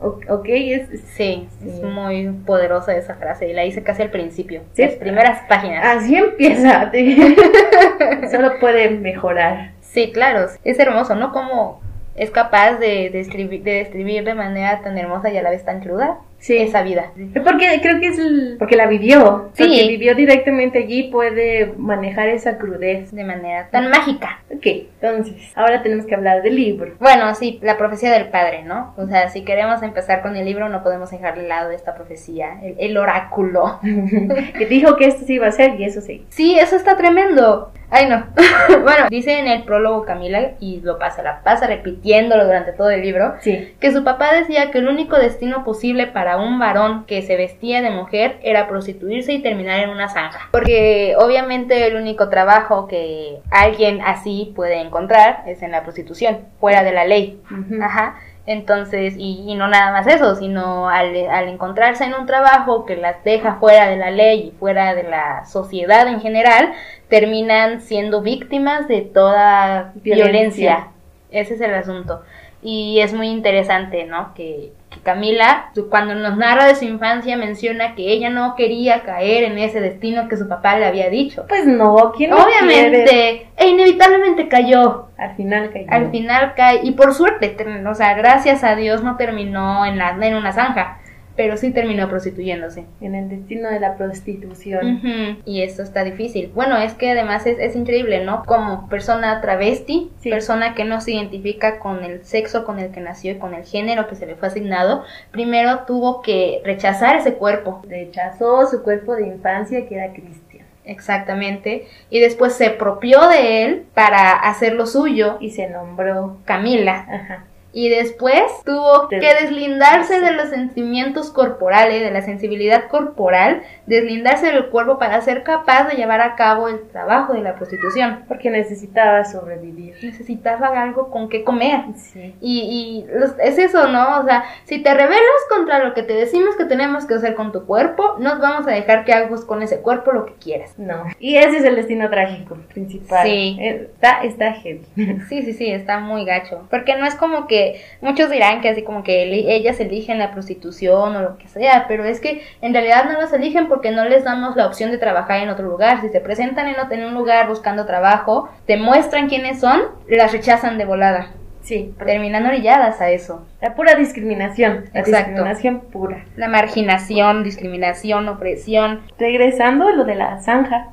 [0.00, 4.62] Ok, es, Sí, es muy poderosa esa frase y la hice casi al principio.
[4.74, 4.82] Sí.
[4.82, 5.84] Las primeras páginas.
[5.84, 6.92] así empieza.
[8.30, 9.72] Solo puede mejorar.
[9.80, 10.48] Sí, claro.
[10.64, 11.32] Es hermoso, ¿no?
[11.32, 11.80] Como
[12.14, 15.64] es capaz de, de, escribir, de describir de manera tan hermosa y a la vez
[15.64, 16.56] tan cruda Sí.
[16.58, 17.12] esa vida.
[17.44, 19.50] Porque creo que es el- porque la vivió.
[19.54, 19.64] Sí.
[19.64, 23.10] Porque vivió directamente allí, puede manejar esa crudez.
[23.12, 24.40] De manera tan mágica.
[24.54, 24.66] Ok,
[25.00, 26.94] entonces, ahora tenemos que hablar del libro.
[27.00, 28.94] Bueno, sí, la profecía del padre, ¿no?
[28.96, 32.60] O sea, si queremos empezar con el libro, no podemos dejar de lado esta profecía,
[32.62, 33.80] el, el oráculo.
[34.58, 36.24] que dijo que esto sí iba a ser y eso sí.
[36.28, 37.72] Sí, eso está tremendo.
[37.90, 38.26] Ay, no.
[38.82, 43.00] bueno, dice en el prólogo Camila, y lo pasa, la pasa repitiéndolo durante todo el
[43.02, 43.74] libro, Sí.
[43.80, 47.80] que su papá decía que el único destino posible para un varón que se vestía
[47.80, 50.48] de mujer era prostituirse y terminar en una zanja.
[50.50, 56.82] Porque obviamente el único trabajo que alguien así puede encontrar es en la prostitución, fuera
[56.84, 57.40] de la ley.
[57.82, 58.16] Ajá.
[58.50, 62.96] Entonces, y, y no nada más eso, sino al, al encontrarse en un trabajo que
[62.96, 66.72] las deja fuera de la ley y fuera de la sociedad en general,
[67.08, 70.24] terminan siendo víctimas de toda Violencia.
[70.24, 70.88] violencia.
[71.30, 72.22] Ese es el asunto.
[72.62, 74.34] Y es muy interesante, ¿no?
[74.34, 79.44] Que, que Camila, cuando nos narra de su infancia, menciona que ella no quería caer
[79.44, 81.44] en ese destino que su papá le había dicho.
[81.48, 82.32] Pues no, ¿quién?
[82.32, 85.08] Obviamente, e inevitablemente cayó.
[85.16, 85.86] Al final cayó.
[85.88, 87.56] Al final cae, y por suerte,
[87.88, 90.98] o sea, gracias a Dios no terminó en, la, en una zanja,
[91.38, 92.84] pero sí terminó prostituyéndose.
[93.00, 95.00] En el destino de la prostitución.
[95.44, 96.50] Y eso está difícil.
[96.52, 98.42] Bueno, es que además es, es increíble, ¿no?
[98.44, 100.30] Como persona travesti, Sí.
[100.30, 103.64] persona que no se identifica con el sexo con el que nació y con el
[103.64, 107.82] género que se le fue asignado, primero tuvo que rechazar ese cuerpo.
[107.88, 110.66] Rechazó su cuerpo de infancia que era cristiano.
[110.84, 111.86] Exactamente.
[112.10, 116.38] Y después se apropió de él para hacer lo suyo, Y se nombró.
[116.44, 117.06] Camila.
[117.08, 117.44] Ajá.
[117.72, 124.66] Y después tuvo que deslindarse de los sentimientos corporales, de la sensibilidad corporal, deslindarse del
[124.66, 128.24] cuerpo para ser capaz de llevar a cabo el trabajo de la prostitución.
[128.26, 129.94] Porque necesitaba sobrevivir.
[130.02, 131.82] Necesitaba algo con qué comer.
[131.96, 132.34] Sí.
[132.40, 134.20] Y, y los- es eso, ¿no?
[134.20, 137.52] O sea, si te rebelas contra lo que te decimos que tenemos que hacer con
[137.52, 140.74] tu cuerpo, nos vamos a dejar que hagas con ese cuerpo lo que quieras.
[140.78, 141.04] No.
[141.20, 143.26] Y ese es el destino trágico principal.
[143.26, 143.58] Sí.
[143.60, 144.82] Está, está heavy.
[145.28, 146.66] Sí, sí, sí, está muy gacho.
[146.70, 147.57] Porque no es como que
[148.00, 149.22] muchos dirán que así como que
[149.54, 153.32] ellas eligen la prostitución o lo que sea, pero es que en realidad no las
[153.32, 156.00] eligen porque no les damos la opción de trabajar en otro lugar.
[156.00, 160.84] Si se presentan en, un lugar buscando trabajo, te muestran quiénes son, las rechazan de
[160.84, 161.30] volada.
[161.62, 161.94] Sí.
[161.98, 163.46] Terminan orilladas a eso.
[163.60, 164.86] La pura discriminación.
[164.94, 165.30] La Exacto.
[165.30, 166.24] discriminación pura.
[166.36, 169.00] La marginación, discriminación, opresión.
[169.18, 170.92] Regresando a lo de la zanja.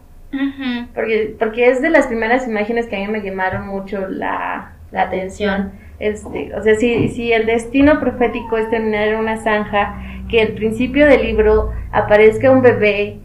[0.94, 5.04] Porque, porque es de las primeras imágenes que a mí me llamaron mucho la, la
[5.04, 5.72] atención.
[6.00, 9.98] Este, o sea, si, si el destino profético es terminar en una zanja,
[10.30, 13.20] que al principio del libro aparezca un bebé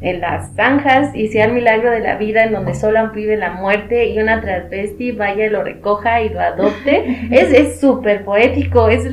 [0.00, 3.52] en las zanjas y sea el milagro de la vida en donde solo vive la
[3.52, 8.88] muerte y una transvesti vaya y lo recoja y lo adopte, es es súper poético,
[8.88, 9.04] es,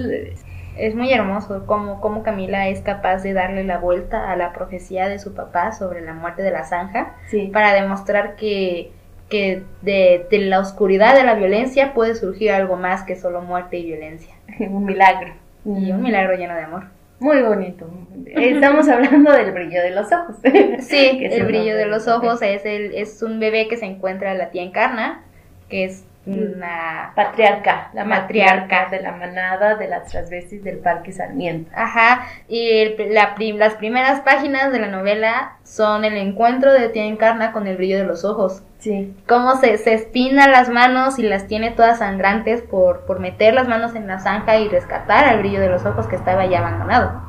[0.78, 5.08] Es muy hermoso cómo, cómo Camila es capaz de darle la vuelta a la profecía
[5.08, 8.92] de su papá sobre la muerte de la zanja sí, para demostrar que,
[9.30, 13.78] que de, de la oscuridad de la violencia puede surgir algo más que solo muerte
[13.78, 14.36] y violencia.
[14.60, 15.34] un milagro.
[15.66, 16.86] Y un milagro lleno de amor.
[17.20, 17.90] Muy bonito.
[18.28, 20.36] Estamos hablando del brillo de los ojos.
[20.80, 24.52] Sí, el brillo de los ojos es, el, es un bebé que se encuentra la
[24.52, 25.24] tía Encarna,
[25.70, 27.12] que es una...
[27.16, 28.88] Patriarca, la Matriarca.
[28.90, 31.72] de la manada de las transvestis del Parque Sarmiento.
[31.76, 37.06] Ajá, y la prim- las primeras páginas de la novela son el encuentro de tía
[37.06, 38.64] Encarna con el brillo de los ojos.
[38.80, 43.54] Sí, cómo se, se espina las manos y las tiene todas sangrantes por, por meter
[43.56, 46.60] las manos en la zanja y rescatar al brillo de los ojos que estaba ya
[46.60, 47.22] abandonado.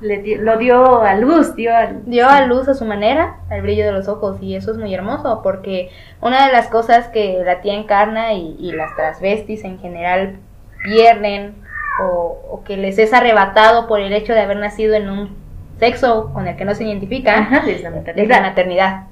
[0.00, 2.04] Le lo dio a luz, dio al...
[2.06, 4.94] Dio a luz a su manera al brillo de los ojos y eso es muy
[4.94, 9.78] hermoso porque una de las cosas que la tía encarna y, y las transvestis en
[9.80, 10.36] general
[10.84, 11.54] pierden
[12.02, 15.36] o, o que les es arrebatado por el hecho de haber nacido en un
[15.78, 18.40] sexo con el que no se identifican Ajá, es la es la maternidad.
[18.40, 19.02] maternidad.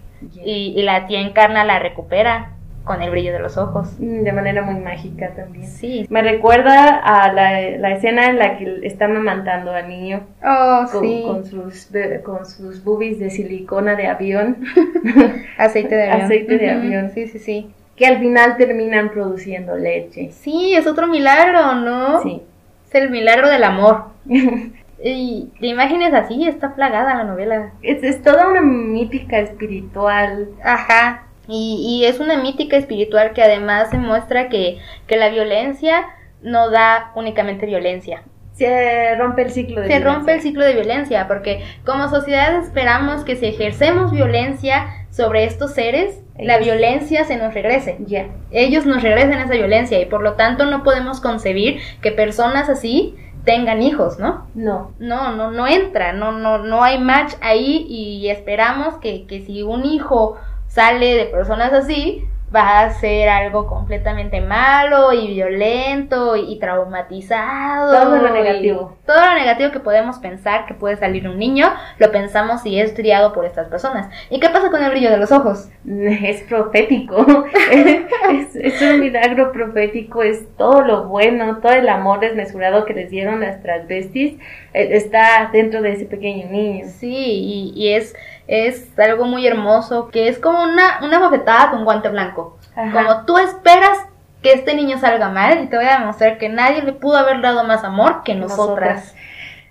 [0.45, 2.53] Y, y la tía encarna la recupera
[2.87, 3.95] con el brillo de los ojos.
[3.99, 5.67] Mm, De manera muy mágica también.
[5.67, 6.07] Sí.
[6.09, 11.03] Me recuerda a la, la escena en la que está amamantando al niño Oh, con,
[11.03, 11.23] sí.
[11.27, 11.89] con sus,
[12.25, 14.65] con sus boobies de silicona de avión,
[15.59, 16.25] Aceite de avión.
[16.27, 17.11] Aceite de Ujú, avión.
[17.11, 17.71] Sí, sí, sí.
[17.97, 20.31] que al final terminan produciendo leche.
[20.31, 22.23] Sí, es otro milagro, ¿no?
[22.23, 22.41] Sí.
[22.89, 24.05] Es el milagro del amor.
[24.99, 27.73] Y de imágenes así está plagada la novela.
[27.83, 30.49] Es, es toda una mítica espiritual.
[30.65, 31.26] Ajá.
[31.49, 36.07] Y, y es una mítica espiritual que además demuestra que, que la violencia
[36.43, 38.23] no da únicamente violencia.
[38.53, 40.41] Se rompe el ciclo de Se rompe el violencia.
[40.41, 46.59] ciclo de violencia porque como sociedad esperamos que si ejercemos violencia sobre estos seres, la
[46.59, 47.97] violencia se nos regrese.
[48.07, 48.29] Ya.
[48.51, 53.15] ellos nos regresen esa violencia y por lo tanto no podemos concebir que personas así
[53.45, 54.49] tengan hijos, ¿no?
[54.55, 54.93] No.
[54.99, 59.63] No, no, no entra, no, no, no hay match ahí y esperamos que, que si
[59.63, 60.37] un hijo
[60.77, 67.93] sale de personas así, va a ser algo completamente malo y violento y traumatizado.
[67.93, 68.97] Todo lo y negativo.
[69.07, 72.93] todo lo negativo que podemos pensar que puede salir un niño, lo pensamos si es
[72.93, 74.09] criado por estas personas.
[74.31, 75.71] ¿Y qué pasa con el brillo de los ojos?
[75.87, 77.25] Es profético.
[77.73, 80.23] es, es un milagro profético.
[80.23, 84.35] Es todo lo bueno, todo el amor desmesurado que les dieron las transvestis
[84.75, 86.87] eh, está dentro de ese pequeño niño.
[86.89, 88.15] Sí, y, y es,
[88.49, 92.59] es algo muy hermoso, que es como una, una bofetada con guante blanco.
[92.75, 92.93] Ajá.
[92.93, 93.99] Como tú esperas
[94.43, 97.41] que este niño salga mal y te voy a demostrar que nadie le pudo haber
[97.41, 99.15] dado más amor que nosotras.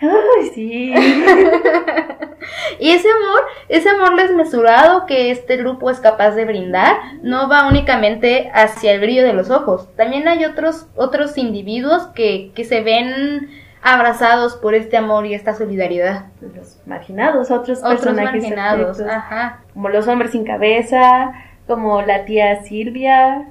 [0.01, 0.93] Ay, sí.
[2.79, 7.67] y ese amor, ese amor desmesurado que este grupo es capaz de brindar, no va
[7.67, 9.87] únicamente hacia el brillo de los ojos.
[9.95, 13.49] También hay otros, otros individuos que, que se ven
[13.85, 16.25] abrazados por este amor y esta solidaridad.
[16.41, 19.59] Los marginados, otros, Otros personajes marginados, ajá.
[19.73, 21.33] como los hombres sin cabeza,
[21.67, 23.47] como la tía Silvia,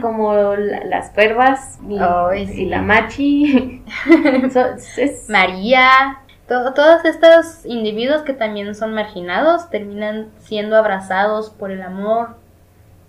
[0.00, 1.94] como la- las cuervas y,
[2.62, 3.82] y la machi.
[4.52, 5.88] So- es- María,
[6.48, 12.36] to- todos estos individuos que también son marginados terminan siendo abrazados por el amor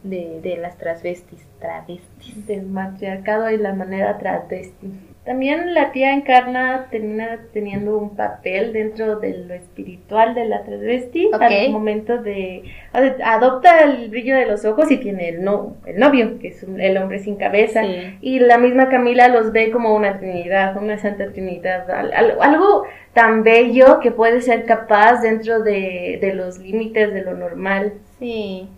[0.03, 1.45] de, de las transvestis.
[1.59, 2.45] Travestis.
[2.45, 4.93] del matriarcado y la manera travesti.
[5.27, 11.29] También la tía encarna termina teniendo un papel dentro de lo espiritual de la travesti
[11.33, 12.63] al momento de
[12.93, 16.63] ad- adopta el brillo de los ojos y tiene el no el novio que es
[16.63, 18.17] un- el hombre sin cabeza Sí.
[18.21, 22.85] y la misma Camila los ve como una trinidad una santa trinidad al- al- algo
[23.13, 28.69] tan bello que puede ser capaz dentro de, de los límites de lo normal Sí.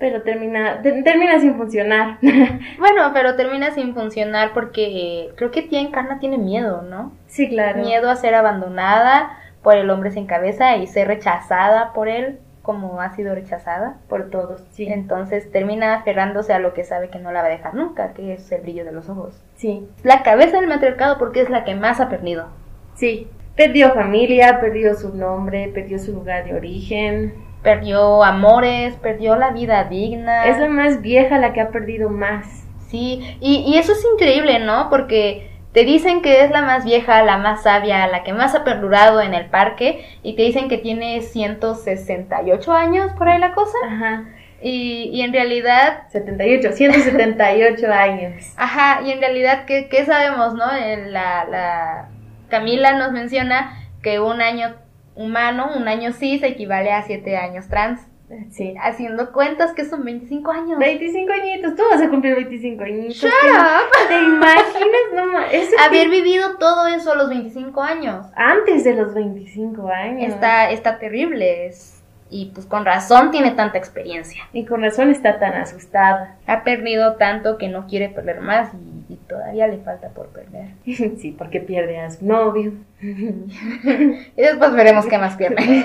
[0.00, 2.18] Pero termina te- termina sin funcionar
[2.78, 7.12] Bueno, pero termina sin funcionar porque creo que tía Encarna tiene miedo, ¿no?
[7.28, 9.30] sí claro Miedo a ser abandonada
[9.62, 13.96] por el hombre sin cabeza y ser rechazada por él como ha sido rechazada.
[14.08, 17.50] por todos sí Entonces termina aferrándose a lo que sabe que no la va a
[17.50, 19.34] dejar nunca, que es el brillo de los ojos.
[19.56, 22.48] sí La cabeza del matriarcado porque es la que más ha perdido.
[22.94, 27.34] Sí, perdió familia, perdió su nombre, perdió su lugar de origen.
[27.62, 30.46] Perdió amores, perdió la vida digna.
[30.46, 32.46] Es la más vieja la que ha perdido más.
[32.88, 34.88] Sí, y, y eso es increíble, ¿no?
[34.90, 38.64] Porque te dicen que es la más vieja, la más sabia, la que más ha
[38.64, 43.78] perdurado en el parque, y te dicen que tiene 168 años por ahí la cosa,
[43.86, 44.24] Ajá,
[44.60, 48.52] y, y en realidad, 78, 178 años.
[48.56, 50.64] ajá, y en realidad, ¿qué, qué sabemos, no?
[50.74, 52.08] Eh, La, la
[52.48, 54.74] Camila nos menciona que un año
[55.24, 58.00] humano, un año cis, equivale a 7 años trans,
[58.50, 58.74] Sí.
[58.80, 60.78] haciendo cuentas que son 25 años.
[60.78, 63.16] 25 añitos, tú vas a cumplir 25 añitos.
[63.16, 64.08] Shut ¿Te- up.
[64.08, 65.00] ¿Te imaginas?
[65.16, 68.26] No, ma- eso Haber que- vivido todo eso a los 25 años.
[68.36, 70.32] antes de los 25 años.
[70.32, 71.66] Está, está terrible.
[71.66, 71.96] Es,
[72.30, 74.44] y pues con razón tiene tanta experiencia.
[74.52, 76.36] Y con razón está tan asustada.
[76.46, 80.68] Ha perdido tanto que no quiere perder más y, y todavía le falta por perder.
[81.18, 82.72] Sí, porque pierde a su novio.
[83.02, 85.56] Y después veremos qué más pierde.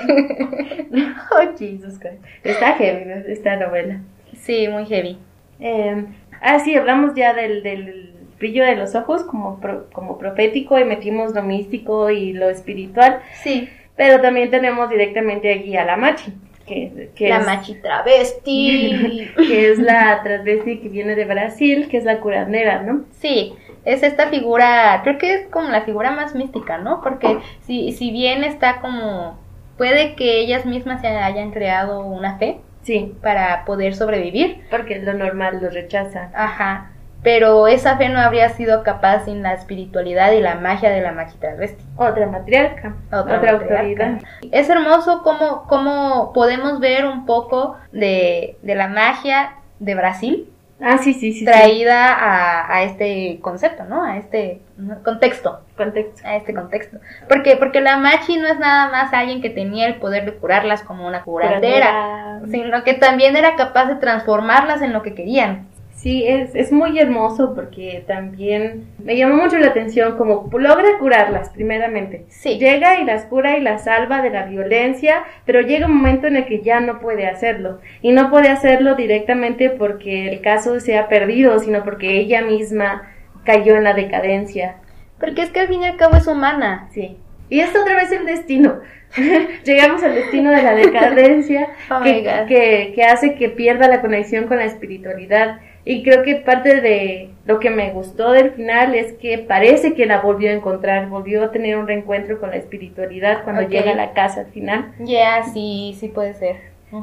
[1.31, 2.23] oh, Jesus Christ.
[2.43, 3.15] Está heavy ¿no?
[3.27, 3.99] esta novela.
[4.35, 5.17] sí, muy heavy.
[5.59, 6.05] Eh,
[6.41, 10.83] ah, sí, hablamos ya del, del brillo de los ojos como, pro- como profético y
[10.83, 16.33] metimos lo místico y lo espiritual, Sí, pero también tenemos directamente aquí a la machi,
[16.65, 19.30] que, que la es, machi travesti.
[19.38, 23.06] que es la transvesti que viene de Brasil, que es la curandera, ¿no?
[23.19, 23.54] Sí,
[23.86, 27.01] es esta figura, creo que es como la figura más mística, ¿no?
[27.01, 29.38] Porque si, si bien está como,
[29.78, 35.15] puede que ellas mismas se hayan creado una fe Sí, para poder sobrevivir, porque lo
[35.15, 36.30] normal lo rechaza.
[36.36, 36.91] Ajá.
[37.25, 41.11] Pero esa fe no habría sido capaz sin la espiritualidad y la magia de la
[41.11, 41.83] magia travesti.
[41.97, 43.65] Otra matriarca, otra, matriarca.
[43.75, 44.19] autoridad.
[44.51, 50.49] Es hermoso cómo, cómo podemos ver un poco de, de la magia de Brasil
[50.81, 51.39] Ah, sí, sí, sí.
[51.39, 51.45] sí.
[51.45, 54.03] traída a, a este concepto, ¿no?
[54.03, 54.59] A este
[55.05, 55.61] contexto.
[55.77, 56.27] Contexto.
[56.27, 56.97] A este contexto.
[57.29, 60.83] Porque, porque la machi no es nada más alguien que tenía el poder de curarlas
[60.83, 62.41] como una curandera, Curandera.
[62.51, 65.65] sino que también era capaz de transformarlas en lo que querían.
[66.06, 71.50] Sí, es, es muy hermoso porque también me llamó mucho la atención como logra curarlas
[71.50, 72.26] primeramente.
[72.28, 72.60] Sí.
[72.60, 76.36] Llega y las cura y las salva de la violencia, pero llega un momento en
[76.36, 77.80] el que ya no puede hacerlo.
[78.04, 83.12] Y no puede hacerlo directamente porque el caso se ha perdido, sino porque ella misma
[83.44, 84.76] cayó en la decadencia.
[85.20, 86.88] Porque es que al fin y al cabo es humana.
[86.94, 87.18] Sí.
[87.50, 88.80] Y es otra vez el destino.
[89.63, 94.46] Llegamos al destino de la decadencia Oh que, que, que hace que pierda la conexión
[94.46, 95.62] con la espiritualidad.
[95.88, 100.08] Y creo que parte de lo que me gustó del final es que parece que
[100.08, 103.95] la volvió a encontrar, volvió a tener un reencuentro con la espiritualidí cuando llega a
[103.95, 104.93] la casa al final.
[105.00, 106.56] Ya, sí, sí puede ser.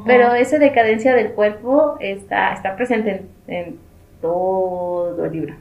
[0.05, 3.79] Pero esa decadencia del cuerpo está, está presente en, en
[4.21, 5.54] todo el libro.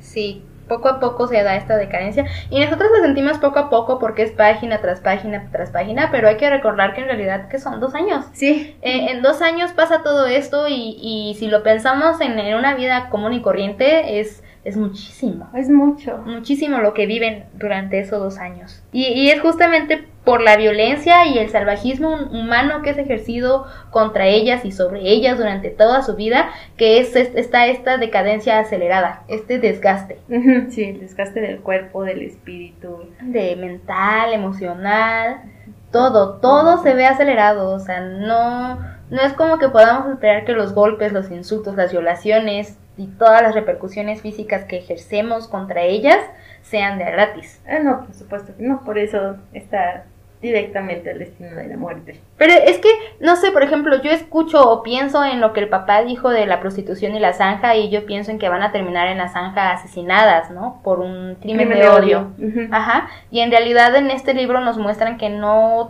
[0.00, 0.42] Sí,
[0.72, 2.24] poco a poco se da esta decadencia.
[2.50, 6.28] Y nosotros la sentimos poco a poco porque es página tras página tras página, pero
[6.28, 8.24] hay que recordar que en realidad que son dos años.
[8.32, 12.56] Sí, Eh, en dos años pasa todo esto y, y si lo pensamos en, en
[12.56, 15.48] una vida común y corriente es, es muchísimo.
[15.54, 16.18] es mucho.
[16.24, 18.82] Muchísimo lo que viven durante esos dos años.
[18.92, 24.26] Y, y es justamente por la violencia y el salvajismo humano que es ejercido contra
[24.26, 29.58] ellas y sobre ellas durante toda su vida, que es esta, esta decadencia acelerada, este
[29.58, 30.18] desgaste.
[30.70, 33.06] Sí, el desgaste del cuerpo, del espíritu.
[33.20, 35.42] De mental, emocional,
[35.90, 38.78] todo, todo se ve acelerado, o sea, no,
[39.10, 43.42] no es como que podamos esperar que los golpes, los insultos, las violaciones y todas
[43.42, 46.18] las repercusiones físicas que ejercemos contra ellas
[46.62, 47.60] sean de gratis.
[47.66, 50.04] Ah, no, por supuesto que no, por eso está
[50.42, 52.20] directamente el destino de la muerte.
[52.36, 52.88] Pero es que,
[53.20, 56.46] no sé, por ejemplo, yo escucho o pienso en lo que el papá dijo de
[56.46, 59.28] la prostitución y la zanja y yo pienso en que van a terminar en la
[59.28, 60.80] zanja asesinadas, ¿no?
[60.82, 62.32] Por un crimen, de, odio.
[62.72, 63.08] Ajá.
[63.30, 65.88] Y en realidad en este libro nos muestran que no,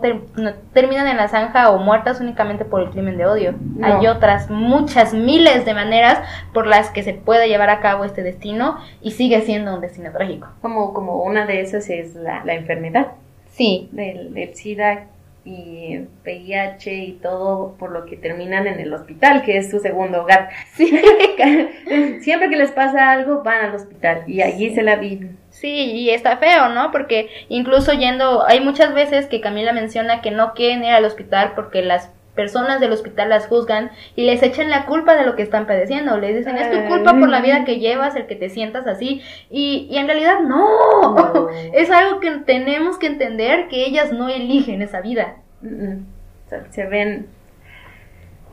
[0.71, 3.55] terminan en la zanja o muertas únicamente por el crimen de odio.
[3.81, 6.19] Hay otras muchas miles de maneras
[6.53, 10.11] por las que se puede llevar a cabo este destino y sigue siendo un destino
[10.11, 10.47] trágico.
[10.61, 13.07] Como, como una de esas es la, la enfermedad.
[13.53, 13.89] Sí.
[13.91, 15.07] Del, del SIDA
[15.45, 20.21] y VIH y todo por lo que terminan en el hospital, que es su segundo
[20.21, 20.49] hogar.
[20.75, 20.89] Sí.
[22.21, 25.37] Siempre que les pasa algo van al hospital y allí se la viven.
[25.49, 26.91] Sí, y está feo, ¿no?
[26.91, 31.51] Porque incluso yendo, hay muchas veces que Camila menciona que no quieren ir al hospital
[31.55, 35.43] porque las personas del hospital las juzgan y les echan la culpa de lo que
[35.43, 36.17] están padeciendo.
[36.17, 39.21] Les dicen, es tu culpa por la vida que llevas, el que te sientas así.
[39.49, 41.47] Y, y en realidad no.
[41.73, 45.35] es algo que tenemos que entender que ellas no eligen esa vida.
[46.71, 47.27] Se ven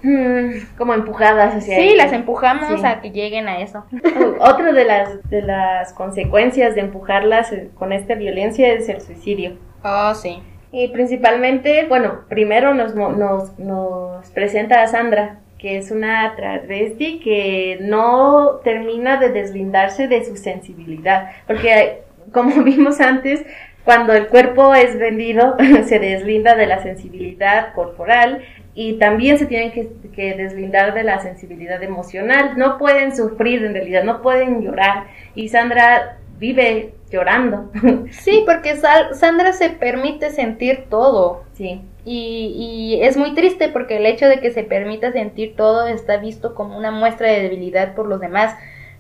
[0.02, 3.84] mm, como empujadas hacia Sí, las empujamos a que lleguen a eso.
[4.40, 9.56] Otra de las, de las consecuencias de empujarlas eh, con esta violencia es el suicidio.
[9.82, 10.42] Oh, sí.
[10.72, 17.78] Y principalmente, bueno, primero nos, nos, nos presenta a Sandra, que es una travesti que
[17.80, 22.02] no termina de deslindarse de su sensibilidad, porque
[22.32, 23.44] como vimos antes,
[23.84, 28.42] cuando el cuerpo es vendido, se deslinda de la sensibilidad corporal
[28.74, 32.56] y también se tienen que, que, deslindar de la sensibilidad emocional.
[32.56, 35.06] No pueden sufrir en realidad, no pueden llorar.
[35.34, 37.70] Y Sandra vive llorando.
[38.10, 38.76] Sí, porque
[39.12, 41.44] Sandra se permite sentir todo.
[41.54, 41.82] Sí.
[42.04, 42.54] Y,
[42.98, 46.54] y, es muy triste porque el hecho de que se permita sentir todo está visto
[46.54, 48.56] como una muestra de debilidad por los demás.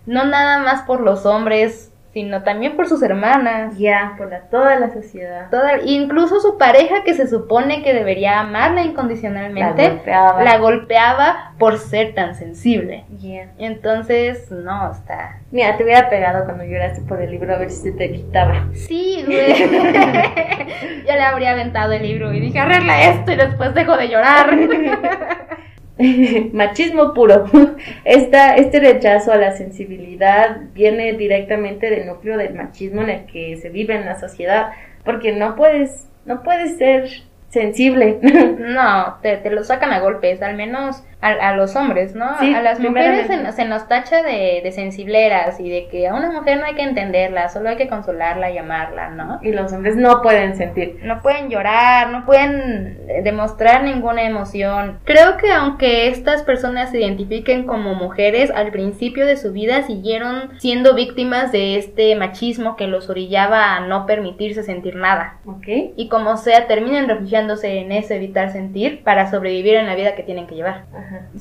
[0.06, 3.78] No nada más por los hombres, sino también por sus hermanas.
[3.78, 5.48] Ya, por toda la sociedad.
[5.50, 12.14] Toda, incluso su pareja que se supone que debería amarla incondicionalmente, la golpeaba, por ser
[12.14, 13.04] tan sensible.
[13.20, 13.52] Yeah.
[13.58, 15.38] Entonces, no, está...
[15.50, 18.66] Mira, te hubiera pegado cuando lloraste por el libro a ver si se te quitaba.
[18.72, 19.68] Sí, güey.
[21.06, 24.50] Yo le habría aventado el libro y dije, arregla esto y después dejo de llorar.
[26.52, 27.44] machismo puro.
[28.04, 33.56] Esta, este rechazo a la sensibilidad viene directamente del núcleo del machismo en el que
[33.56, 34.72] se vive en la sociedad,
[35.04, 37.10] porque no puedes, no puedes ser
[37.50, 38.18] sensible.
[38.58, 42.24] no, te, te lo sacan a golpes, al menos a, los hombres, ¿no?
[42.24, 46.58] a las mujeres se, nos tacha de, de, sensibleras y de que a una mujer
[46.58, 49.38] no hay que entenderla, solo hay que consolarla y amarla, ¿no?
[49.42, 50.98] Y los hombres no pueden sentir.
[51.02, 54.98] No pueden llorar, no pueden demostrar ninguna emoción.
[55.04, 60.58] Creo que aunque estas personas se identifiquen como mujeres, al principio de su vida siguieron
[60.58, 65.36] siendo víctimas de este machismo que los orillaba a no permitirse sentir nada.
[65.44, 65.66] Ok.
[65.96, 67.08] Y como sea, terminan
[67.48, 70.84] en ese evitar sentir para sobrevivir en la vida que tienen que llevar.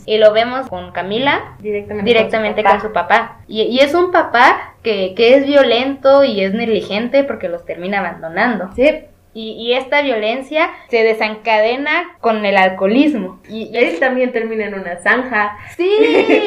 [0.05, 3.39] Y lo vemos con Camila directamente, con, su papá.
[3.47, 8.69] Y, es un papá que, que es violento y es negligente porque los termina abandonando.
[8.75, 9.05] Sí.
[9.41, 13.39] Y, esta violencia se desencadena con el alcoholismo.
[13.47, 15.57] Y, él también termina en una zanja.
[15.77, 15.89] Sí.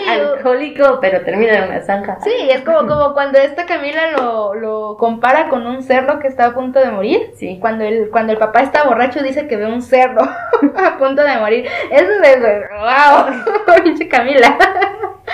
[0.09, 2.19] Alcohólico, pero termina en una zanja.
[2.23, 6.47] Sí, es como, como cuando esta Camila lo, lo compara con un cerdo que está
[6.47, 7.31] a punto de morir.
[7.35, 7.59] Sí.
[7.61, 10.23] Cuando el, cuando el papá está borracho dice que ve un cerdo
[10.77, 11.67] a punto de morir.
[11.91, 12.39] Eso es,
[12.71, 14.59] wow, pinche Camila.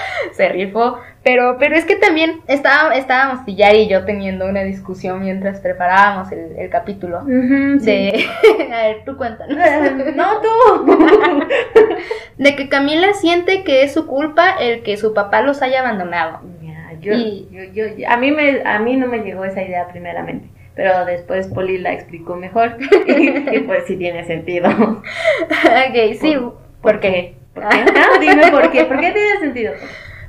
[0.32, 0.99] se rifó.
[1.22, 6.32] Pero, pero es que también estaba, estábamos Yari y yo teniendo una discusión mientras preparábamos
[6.32, 7.22] el, capítulo.
[7.24, 8.24] de,
[8.72, 9.57] a ver, tú cuéntanos.
[10.16, 10.99] no, tú.
[12.38, 16.40] de que Camila siente que es su culpa el que su papá los haya abandonado.
[17.01, 21.49] yo, yo, a, mí me, a mí no me llegó esa idea primeramente pero después
[21.49, 22.76] Poli la explicó mejor
[23.09, 24.70] y, pues sí tiene sentido.
[24.70, 26.36] ok, sí.
[26.80, 27.34] ¿Por, qué?
[27.61, 27.84] ¿Por qué?
[28.20, 28.84] dime por qué.
[28.84, 29.72] ¿Por qué tiene sentido?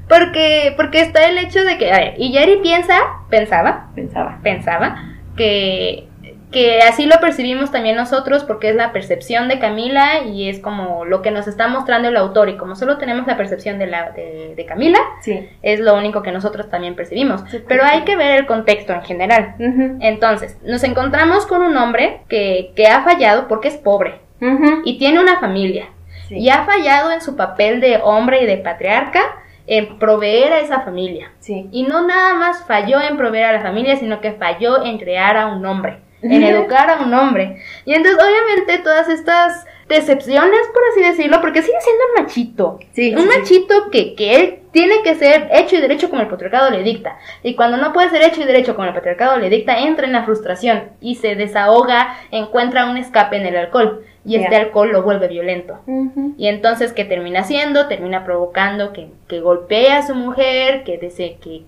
[0.07, 2.97] Porque, porque está el hecho de que, a ver, y Jerry piensa,
[3.30, 5.03] pensaba, pensaba, pensaba
[5.36, 6.09] que
[6.51, 11.05] que así lo percibimos también nosotros porque es la percepción de Camila y es como
[11.05, 14.11] lo que nos está mostrando el autor y como solo tenemos la percepción de, la,
[14.11, 15.47] de, Camila, sí.
[15.61, 17.43] es lo único que nosotros también percibimos.
[17.67, 19.55] Pero hay que ver el contexto en general.
[19.99, 24.19] Entonces, nos encontramos con un hombre que, que ha fallado porque es pobre
[24.86, 25.89] y tiene una familia
[26.30, 29.21] y ha fallado en su papel de hombre y de patriarca
[29.67, 31.32] en proveer a esa familia.
[31.47, 35.38] Y no nada más falló en proveer a la familia, sino que falló en crear
[35.38, 37.57] a un hombre en educar a un hombre.
[37.86, 42.80] Y entonces, obviamente, todas estas decepciones, por así decirlo, porque sigue siendo un machito.
[42.93, 46.69] Sí, un machito Que, que él tiene que ser hecho y derecho como el patriarcado
[46.69, 47.17] le dicta.
[47.41, 50.13] Y cuando no puede ser hecho y derecho como el patriarcado le dicta, entra en
[50.13, 54.03] la frustración y se desahoga, encuentra un escape en el alcohol.
[54.30, 55.80] Y este alcohol lo vuelve violento.
[56.38, 57.88] Y entonces, ¿qué termina haciendo?
[57.88, 61.63] Termina provocando que, que golpee a su mujer, que, dese, que,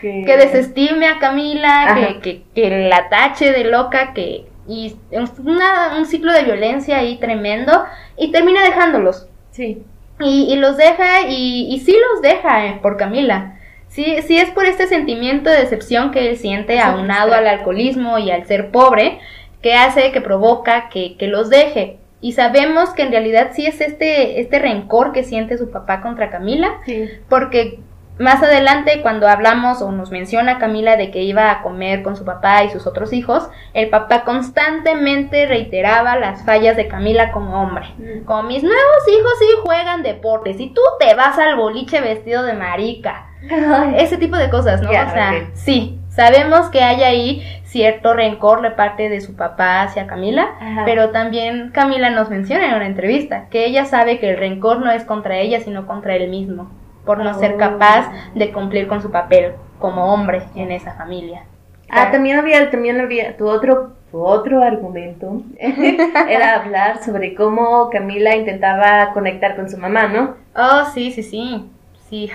[0.00, 6.32] que desestime a Camila, que, que, que la tache de loca, que y un ciclo
[6.32, 7.84] de violencia ahí tremendo
[8.16, 9.28] y termina dejándolos.
[9.50, 9.82] Sí.
[10.20, 13.58] Y, los deja y, y sí los deja eh, por Camila.
[13.88, 18.30] Sí, sí es por este sentimiento de decepción que él siente aunado al alcoholismo y
[18.30, 19.18] al ser pobre
[19.62, 21.98] que hace, que provoca que, que los deje.
[22.20, 26.30] Y sabemos que en realidad sí es este, este rencor que siente su papá contra
[26.30, 27.08] Camila, sí.
[27.28, 27.80] porque
[28.18, 32.24] más adelante, cuando hablamos o nos menciona Camila de que iba a comer con su
[32.24, 37.86] papá y sus otros hijos, el papá constantemente reiteraba las fallas de Camila como hombre.
[37.98, 38.24] Mm.
[38.24, 42.54] Como mis nuevos hijos sí juegan deportes y tú te vas al boliche vestido de
[42.54, 43.28] marica.
[43.96, 44.90] Ese tipo de cosas, ¿no?
[44.90, 50.06] o sea, sí, sabemos que hay ahí cierto rencor de parte de su papá hacia
[50.06, 50.46] Camila,
[50.84, 54.90] pero también Camila nos menciona en una entrevista que ella sabe que el rencor no
[54.90, 56.70] es contra ella, sino contra él mismo
[57.04, 61.44] por no ser capaz de cumplir con su papel como hombre en esa familia.
[61.90, 68.36] Ah, también había, también había tu otro, tu otro argumento era hablar sobre cómo Camila
[68.36, 70.36] intentaba conectar con su mamá, ¿no?
[70.54, 71.70] Oh, sí, sí, sí,
[72.08, 72.30] sí,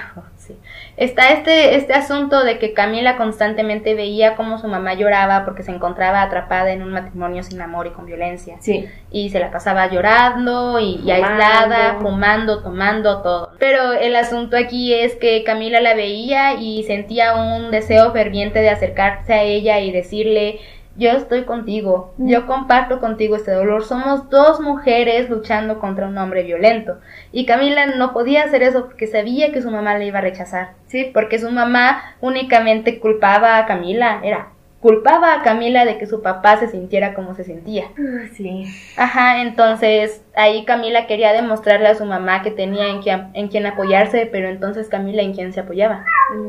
[0.47, 0.55] sí.
[0.95, 5.71] Está este, este asunto de que Camila constantemente veía cómo su mamá lloraba porque se
[5.71, 8.57] encontraba atrapada en un matrimonio sin amor y con violencia.
[8.59, 8.87] Sí.
[9.11, 13.51] Y se la pasaba llorando y, aislada, fumando, tomando, todo.
[13.59, 18.69] Pero el asunto aquí es que Camila la veía y sentía un deseo ferviente de
[18.69, 20.59] acercarse a ella y decirle
[20.97, 22.27] yo estoy contigo, mm.
[22.27, 26.99] yo comparto contigo este dolor, somos dos mujeres luchando contra un hombre violento.
[27.31, 30.73] Y Camila no podía hacer eso porque sabía que su mamá le iba a rechazar,
[30.87, 31.09] ¿sí?
[31.13, 34.49] Porque su mamá únicamente culpaba a Camila, era
[34.87, 37.87] culpaba a Camila de que su papá se sintiera como se sentía.
[37.97, 38.63] Ah, sí.
[38.95, 43.65] Ajá, entonces ahí Camila quería demostrarle a su mamá que tenía en quien, en quien
[43.65, 46.05] apoyarse, pero entonces Camila en quién se apoyaba.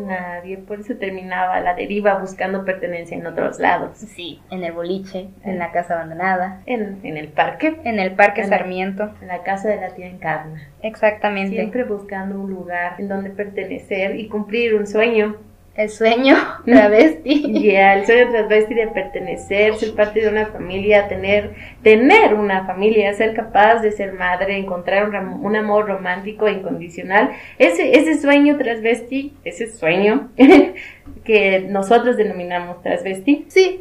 [0.07, 3.97] Nadie, por eso terminaba la deriva buscando pertenencia en otros lados.
[3.97, 6.62] Sí, en el boliche, en la casa abandonada.
[6.66, 7.80] En, en el parque.
[7.82, 9.11] En el parque Sarmiento.
[9.20, 10.62] en la casa de la tía Encarna.
[10.82, 11.57] Exactamente.
[11.57, 15.36] Siempre buscando un lugar en donde pertenecer y cumplir un sueño
[15.79, 17.62] el sueño travesti.
[17.62, 23.14] Ya, el sueño travesti de pertenecer, ser parte de una familia, tener, tener una familia,
[23.14, 27.31] ser capaz de ser madre, encontrar un, amor romántico e incondicional.
[27.59, 30.31] Ese, ese sueño travesti, ese sueño
[31.24, 33.47] que nosotros denominamos travesti.
[33.49, 33.79] Sí,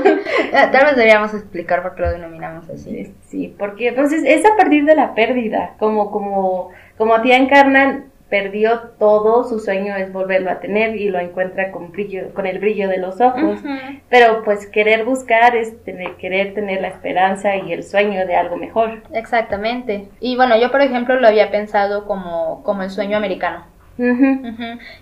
[0.50, 3.14] tal vez deberíamos explicar por qué lo denominamos así.
[3.28, 8.80] Sí, porque entonces es a partir de la pérdida, como, como, como tía encarnan perdió
[8.98, 12.88] todo, su sueño es volverlo a tener y lo encuentra con brillo, con el brillo
[12.88, 13.60] de los ojos.
[14.08, 18.56] Pero pues querer buscar es tener, querer tener la esperanza y el sueño de algo
[18.56, 19.02] mejor.
[19.12, 20.08] Exactamente.
[20.20, 23.64] Y bueno, yo por ejemplo lo había pensado como, como el sueño americano.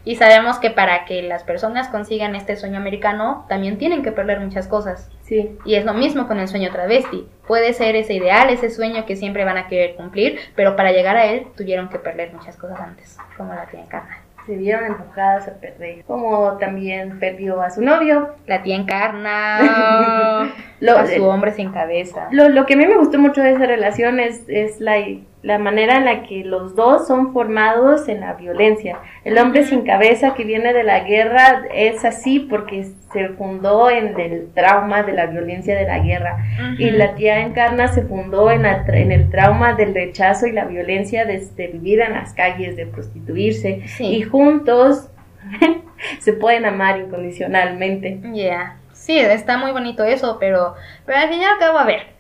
[0.05, 4.40] Y sabemos que para que las personas consigan este sueño americano, también tienen que perder
[4.40, 5.11] muchas cosas.
[5.22, 5.57] Sí.
[5.64, 7.28] Y es lo mismo con el sueño travesti.
[7.47, 11.16] Puede ser ese ideal, ese sueño que siempre van a querer cumplir, pero para llegar
[11.16, 14.18] a él tuvieron que perder muchas cosas antes, como la tía Encarna.
[14.47, 18.36] Se vieron empujadas a perder, como también perdió a su novio.
[18.47, 22.28] La tía Encarna, a su hombre sin cabeza.
[22.30, 24.99] Lo, lo, que a mí me gustó mucho de esa relación es, es la
[25.47, 28.99] la manera en la que los dos son formados en la violencia.
[29.22, 34.18] El hombre sin cabeza que viene de la guerra es así porque se fundó en
[34.18, 36.44] el trauma de la violencia de la guerra.
[36.78, 41.24] Y la tía Encarna se fundó en, en, el trauma del rechazo y la violencia
[41.24, 43.82] de, vivir en las calles, de prostituirse.
[44.01, 45.11] Y juntos
[46.18, 48.18] se pueden amar incondicionalmente.
[48.32, 48.78] Ya.
[48.92, 50.74] Sí, está muy bonito eso, pero,
[51.05, 52.16] pero al fin y al cabo, a ver,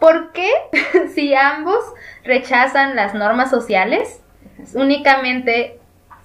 [0.00, 0.50] ¿Por qué
[1.14, 1.78] si ambos
[2.24, 4.22] rechazan las normas sociales,
[4.74, 5.78] únicamente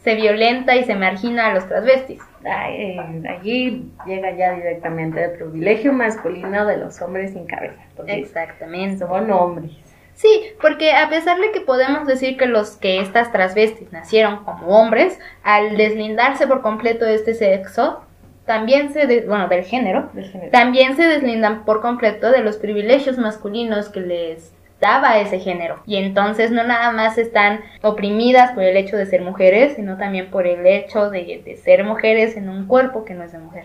[0.04, 2.22] se violenta y se margina a los transvestis?
[2.46, 2.98] Ay,
[3.28, 7.82] allí llega ya directamente el privilegio masculino de los hombres sin cabeza.
[8.08, 9.00] Exactamente.
[9.00, 9.72] Son hombres.
[10.14, 14.68] Sí, porque a pesar de que podemos decir que los que estas transvestis nacieron como
[14.68, 18.05] hombres, al deslindarse por completo de este sexo,
[18.46, 20.52] también se, de- bueno, del género, del género.
[20.52, 25.82] también se deslindan por completo de los privilegios masculinos que les daba ese género.
[25.86, 30.30] Y entonces no nada más están oprimidas por el hecho de ser mujeres, sino también
[30.30, 33.64] por el hecho de, de ser mujeres en un cuerpo que no es de mujer.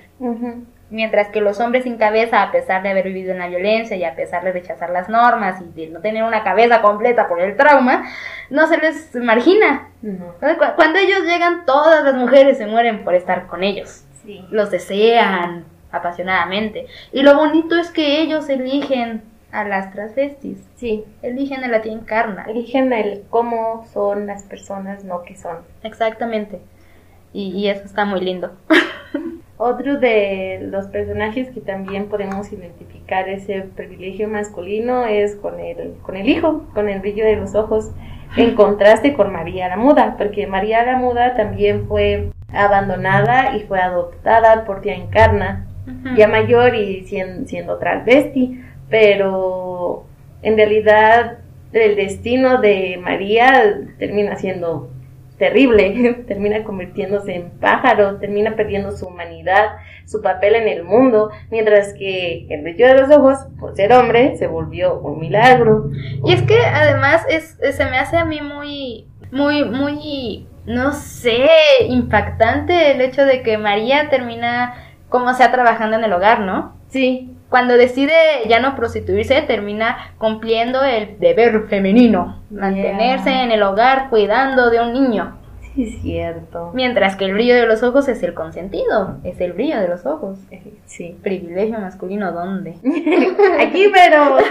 [0.89, 4.03] Mientras que los hombres sin cabeza, a pesar de haber vivido en la violencia y
[4.05, 7.57] a pesar de rechazar las normas y de no tener una cabeza completa por el
[7.57, 8.05] trauma,
[8.49, 9.89] no se les margina.
[10.75, 14.05] Cuando ellos llegan, todas las mujeres se mueren por estar con ellos.
[14.25, 14.45] Sí.
[14.51, 16.87] Los desean apasionadamente.
[17.13, 20.59] Y lo bonito es que ellos eligen a las transvestis.
[20.77, 21.05] Sí.
[21.23, 22.45] Eligen a la tía encarna.
[22.45, 25.59] Eligen el cómo son las personas, no que son.
[25.83, 26.61] Exactamente.
[27.33, 28.53] Y, y eso está muy lindo.
[29.63, 36.17] Otro de los personajes que también podemos identificar ese privilegio masculino es con el, con
[36.17, 37.91] el hijo, con el brillo de los ojos,
[38.39, 43.81] en contraste con María la Muda, porque María la Muda también fue abandonada y fue
[43.81, 45.67] adoptada por tía Encarna,
[46.17, 50.05] ya mayor y siendo, siendo travesti, pero
[50.43, 51.39] en realidad
[51.73, 54.91] el destino de María termina siendo
[55.39, 59.77] terrible, termina convirtiéndose en pájaro, termina perdiendo su humanidad,
[60.07, 64.37] su papel en el mundo, mientras que el brillo de los ojos, por ser hombre,
[64.37, 65.91] se volvió un milagro.
[66.25, 70.93] Y es que además es, es- se me hace a mí muy, muy, muy, no
[70.93, 71.49] sé,
[71.89, 74.75] impactante el hecho de que María termina
[75.09, 76.77] como sea trabajando en el hogar, ¿no?
[76.89, 78.13] Sí, Cuando decide
[78.49, 83.43] ya no prostituirse, termina cumpliendo el deber femenino, mantenerse Yeah.
[83.43, 85.40] en el hogar cuidando de un niño.
[85.75, 86.71] Sí es cierto.
[86.75, 90.05] Mientras que el brillo de los ojos es el consentido, es el brillo de los
[90.07, 90.39] ojos.
[90.87, 91.17] Sí.
[91.23, 92.75] Privilegio masculino, ¿dónde?
[93.61, 94.37] Aquí, pero...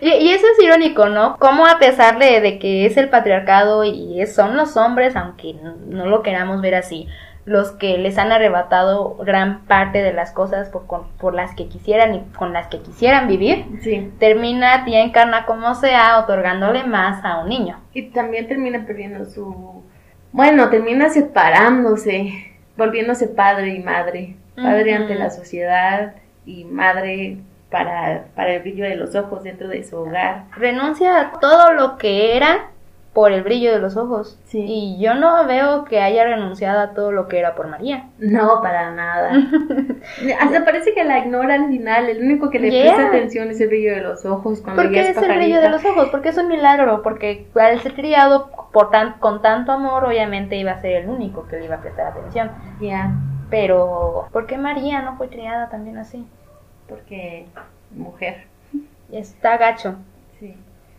[0.00, 1.36] Y, y eso es irónico, ¿no?
[1.38, 5.54] Como a pesar de, de que es el patriarcado y es- son los hombres, aunque
[5.88, 7.08] no lo queramos ver así,
[7.46, 11.68] los que les han arrebatado gran parte de las cosas por, con- por las que
[11.68, 14.12] quisieran y con las que quisieran vivir, Sí.
[14.18, 17.78] termina tía encarna como sea otorgándole más a un niño.
[17.94, 19.82] Y también termina perdiendo su...
[20.32, 22.32] Bueno, termina separándose,
[22.76, 24.36] volviéndose padre y madre.
[24.56, 26.14] Padre ante la sociedad
[26.46, 27.38] y madre
[27.70, 30.44] para, para el brillo de los ojos dentro de su hogar.
[30.56, 32.70] Renuncia a todo lo que era
[33.16, 34.38] por el brillo de los ojos.
[34.44, 34.62] Sí.
[34.68, 38.10] Y yo no veo que haya renunciado a todo lo que era por María.
[38.18, 39.32] No, para nada.
[40.38, 42.10] Hasta parece que la ignora al final.
[42.10, 42.94] El único que le Yeah.
[42.94, 45.62] presta atención es el brillo de los ojos cuando Porque ya es es el brillo
[45.62, 49.72] de los ojos, porque es un milagro, porque al ser criado por tan, con tanto
[49.72, 52.50] amor, obviamente iba a ser el único que le iba a prestar atención.
[52.82, 53.14] Ya,
[53.48, 56.26] Pero, ¿por qué María no fue criada también así?
[56.86, 57.46] porque
[57.92, 58.44] mujer.
[59.10, 59.96] Está gacho.
[60.38, 60.54] Sí.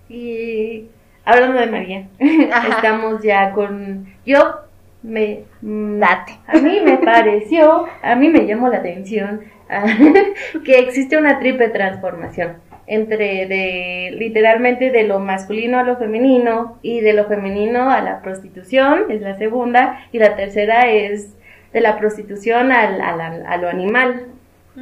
[0.10, 0.90] Y
[1.28, 2.08] hablando de María,
[2.54, 2.68] Ajá.
[2.78, 4.06] estamos ya con...
[4.26, 4.56] Yo
[5.04, 5.44] me...
[5.62, 6.34] mm, Date.
[6.48, 9.42] A mí me pareció, a mí me llamó la atención
[10.66, 12.54] que existe una triple transformación
[12.90, 18.22] entre de literalmente de lo masculino a lo femenino y de lo femenino a la
[18.22, 21.36] prostitución es la segunda y la tercera es
[21.74, 24.28] de la prostitución al, al- al- a lo animal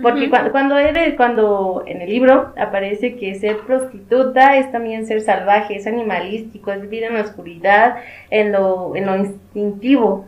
[0.02, 0.30] porque Ujú.
[0.30, 5.76] cuando, cuando eres, cuando en el libro aparece que ser prostituta es también ser salvaje,
[5.76, 7.98] es animalístico, es vivir en la oscuridad,
[8.30, 10.28] en lo, en lo instintivo.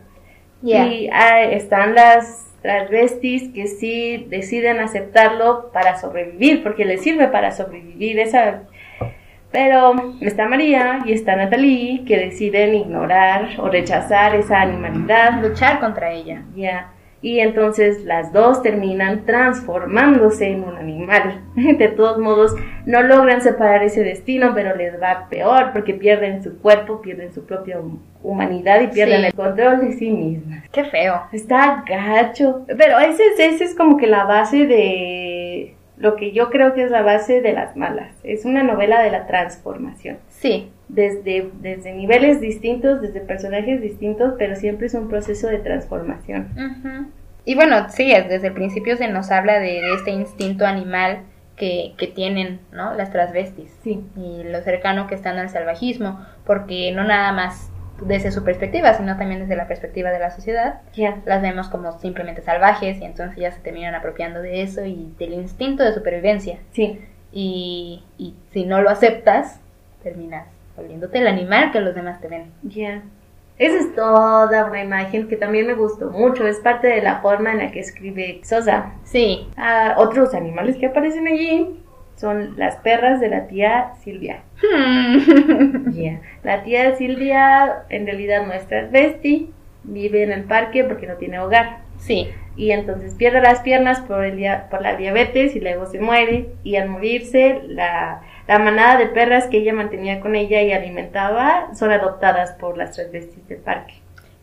[0.62, 7.52] Y ah, están las transvestis que sí deciden aceptarlo para sobrevivir, porque les sirve para
[7.52, 8.62] sobrevivir esa...
[9.50, 15.40] Pero está María y está Natalie que deciden ignorar o rechazar esa animalidad.
[15.40, 16.42] Luchar contra ella.
[16.54, 16.92] Ya.
[17.20, 21.40] Y entonces las dos terminan transformándose en un animal.
[21.56, 22.54] De todos modos,
[22.86, 27.44] no logran separar ese destino, pero les va peor porque pierden su cuerpo, pierden su
[27.44, 29.26] propia hum- humanidad y pierden Sí.
[29.26, 30.62] el control de sí mismas.
[30.70, 31.22] Qué feo.
[31.32, 32.64] Está gacho.
[32.66, 35.47] Pero ese es, ese es como que la base de
[35.98, 38.14] lo que yo creo que es la base de las malas.
[38.22, 40.18] Es una novela de la transformación.
[40.28, 40.70] Sí.
[40.88, 47.12] Desde, desde niveles distintos, desde personajes distintos, pero siempre es un proceso de transformación.
[47.44, 51.20] Y bueno, sí, es- desde el principio se nos habla de, de este instinto animal
[51.56, 52.94] que, que tienen, ¿no?
[52.94, 53.70] Las transvestis.
[53.82, 54.00] Sí.
[54.16, 57.70] y lo cercano que están al salvajismo, porque no nada más
[58.00, 60.80] desde su perspectiva, sino también desde la perspectiva de la sociedad,
[61.24, 65.34] las vemos como simplemente salvajes y entonces ya se terminan apropiando de eso y del
[65.34, 66.58] instinto de supervivencia.
[66.72, 67.00] Sí.
[67.32, 69.60] Y, y si no lo aceptas,
[70.02, 70.46] terminas
[70.76, 72.52] volviéndote el animal que los demás te ven.
[72.62, 73.02] Ya.
[73.58, 76.46] Esa es toda una imagen que también me gustó mucho.
[76.46, 78.92] Es parte de la forma en la que escribe Sosa.
[79.02, 79.48] Sí.
[79.96, 81.80] Otros animales que aparecen allí
[82.18, 84.40] son las perras de la tía Silvia.
[84.62, 85.90] Hmm.
[85.92, 86.20] Yeah.
[86.42, 89.50] La tía Silvia en realidad no es transvesti,
[89.84, 91.78] vive en el parque porque no tiene hogar.
[91.98, 92.28] sí.
[92.56, 96.48] Y entonces pierde las piernas por, el dia- por la diabetes y luego se muere.
[96.64, 101.68] Y al morirse, la, la manada de perras que ella mantenía con ella y alimentaba
[101.76, 103.94] son adoptadas por las transvestis del parque.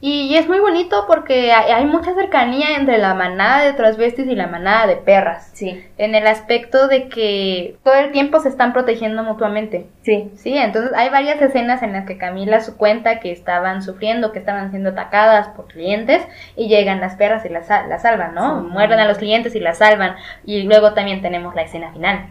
[0.08, 4.46] Y, es muy bonito porque hay, mucha cercanía entre la manada de transvestis y la
[4.46, 5.50] manada de perras.
[5.54, 9.88] Sí, En el aspecto de que todo el tiempo se están protegiendo mutuamente.
[10.04, 14.32] sí, Sí, entonces hay varias escenas en las que Camila su cuenta que estaban sufriendo,
[14.32, 16.22] que estaban siendo atacadas por clientes
[16.56, 18.62] y llegan las perras y las, las salvan, ¿no?
[18.62, 18.68] Sí.
[18.70, 20.18] Muerden a los clientes y las salvan.
[20.46, 22.28] Y luego también tenemos la escena final.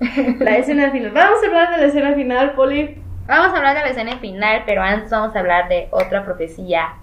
[0.40, 1.12] La escena final.
[1.12, 2.96] Vamos a hablar de la escena final, Poli.
[3.28, 6.94] Vamos a hablar de la escena final, pero antes vamos a hablar de otra profecía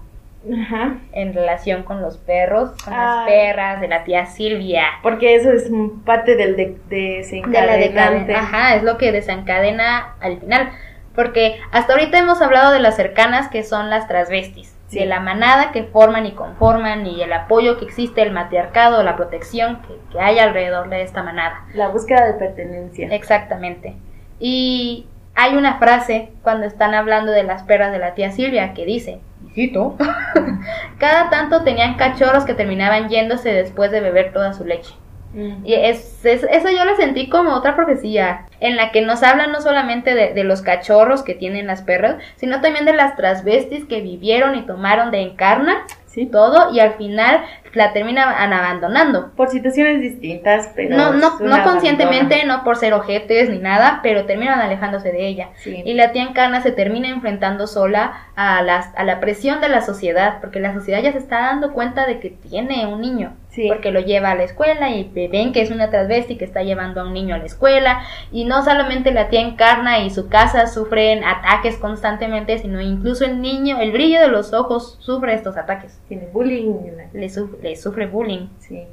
[0.62, 0.96] Ajá.
[1.12, 4.82] en relación con los perros, con las perras, de la tía Silvia.
[5.02, 5.70] Porque eso es
[6.04, 7.08] parte del de, de
[7.52, 8.34] la desencadenante.
[8.34, 10.70] Ajá, es lo que desencadena al final.
[11.14, 15.00] Porque hasta ahorita hemos hablado de las cercanas que son las transvestis, Sí.
[15.00, 19.16] de la manada que forman y conforman y el apoyo que existe, el matriarcado, la
[19.16, 21.64] protección que, que hay alrededor de esta manada.
[21.74, 23.08] La búsqueda de pertenencia.
[23.10, 23.96] Exactamente.
[24.38, 25.06] Y
[25.36, 29.20] hay una frase cuando están hablando de las perras de la tía Silvia que dice,
[29.46, 29.96] y cito,
[30.98, 34.94] cada tanto tenían cachorros que terminaban yéndose después de beber toda su leche.
[35.34, 35.64] Mm.
[35.66, 39.52] Y es, es- eso yo lo sentí como otra profecía, en la que nos hablan
[39.52, 43.84] no solamente de, de los cachorros que tienen las perras, sino también de las transvestis
[43.84, 46.24] que vivieron y tomaron de encarna Sí.
[46.24, 47.42] todo y al final
[47.74, 49.32] la terminan abandonando.
[49.36, 50.96] Por situaciones distintas, pero.
[50.96, 55.50] No, no, no conscientemente, no por ser ojetes ni nada, pero terminan alejándose de ella.
[55.56, 55.82] Sí.
[55.84, 59.82] Y la tía Encarna se termina enfrentando sola a, las, a la presión de la
[59.82, 63.68] sociedad, porque la sociedad ya se está dando cuenta de que tiene un niño, Sí.
[63.68, 67.02] porque lo lleva a la escuela y ven que es una transvesti que está llevando
[67.02, 68.00] a un niño a la escuela,
[68.32, 73.40] y no solamente la tía Encarna y su casa sufren ataques constantemente, sino incluso el
[73.40, 76.74] niño, el brillo de los ojos sufre estos ataques, Tiene bullying.
[77.12, 78.48] le, suf- le sufre bullying.
[78.58, 78.84] Sí.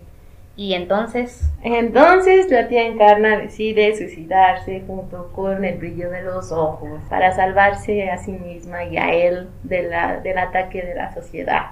[0.56, 7.02] Y entonces, Entonces la tía Encarna decide suicidarse junto con el brillo de los ojos
[7.10, 11.72] para salvarse a sí misma y a él de la, del ataque de la sociedad.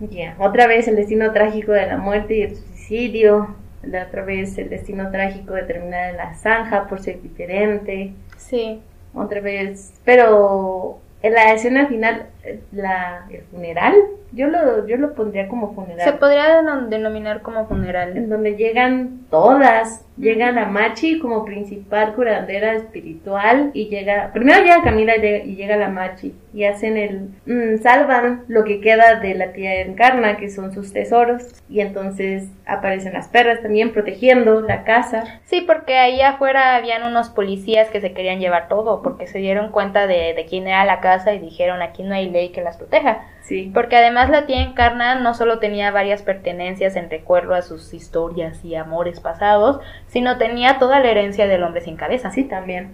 [0.00, 3.54] Ya, Otra vez el destino trágico de la muerte y el suicidio.
[3.86, 8.12] La otra vez el destino trágico de terminar en la zanja por ser diferente.
[8.36, 8.80] sí.
[9.16, 12.26] Otra vez, pero en la escena final,
[12.72, 13.94] la, el funeral,
[14.32, 16.04] yo lo, yo lo pondría como funeral.
[16.04, 18.16] Se podría denom- denominar como funeral.
[18.16, 20.00] en donde llegan todas.
[20.16, 25.88] Llega la Machi como principal curandera espiritual y llega, primero llega Camila y llega, la
[25.88, 30.72] Machi y hacen el, mm, salvan lo que queda de la tía Encarna, que son
[30.72, 35.24] sus tesoros, y entonces aparecen las perras también protegiendo la casa.
[35.46, 39.72] Sí, porque ahí afuera habían unos policías que se querían llevar todo, porque se dieron
[39.72, 42.76] cuenta de, de quién era la casa y dijeron aquí no hay ley que las
[42.76, 43.24] proteja.
[43.40, 47.94] Sí, Porque además la tía Encarna no solo tenía varias pertenencias en recuerdo a sus
[47.94, 52.28] historias y amores pasados, sino tenía toda la herencia del hombre sin cabeza.
[52.28, 52.90] así también.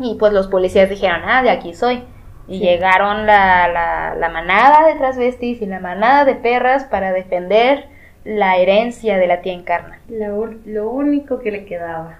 [0.00, 2.02] Y pues los policías dijeron, ah, de aquí soy.
[2.48, 2.64] Y Sí.
[2.64, 7.86] llegaron la, la, la manada de transvestis y la manada de perras para defender
[8.24, 9.98] la herencia de la tía Encarna.
[10.08, 12.18] Lo, único que le quedaba.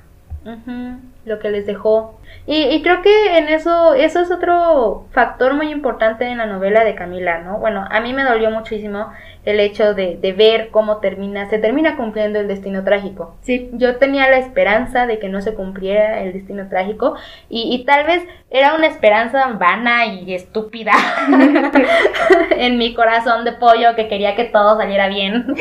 [1.28, 2.18] Lo que les dejó.
[2.46, 6.94] Y, creo que en eso, eso es otro factor muy importante en la novela de
[6.94, 7.58] Camila, ¿no?
[7.58, 9.12] Bueno, a mí me dolió muchísimo
[9.44, 13.36] el hecho de, de ver cómo termina, se termina cumpliendo el destino trágico.
[13.42, 17.16] Sí, Yo tenía la esperanza de que no se cumpliera el destino trágico
[17.48, 20.92] y, y tal vez era una esperanza vana y estúpida
[22.56, 25.54] en mi corazón de pollo que quería que todo saliera bien.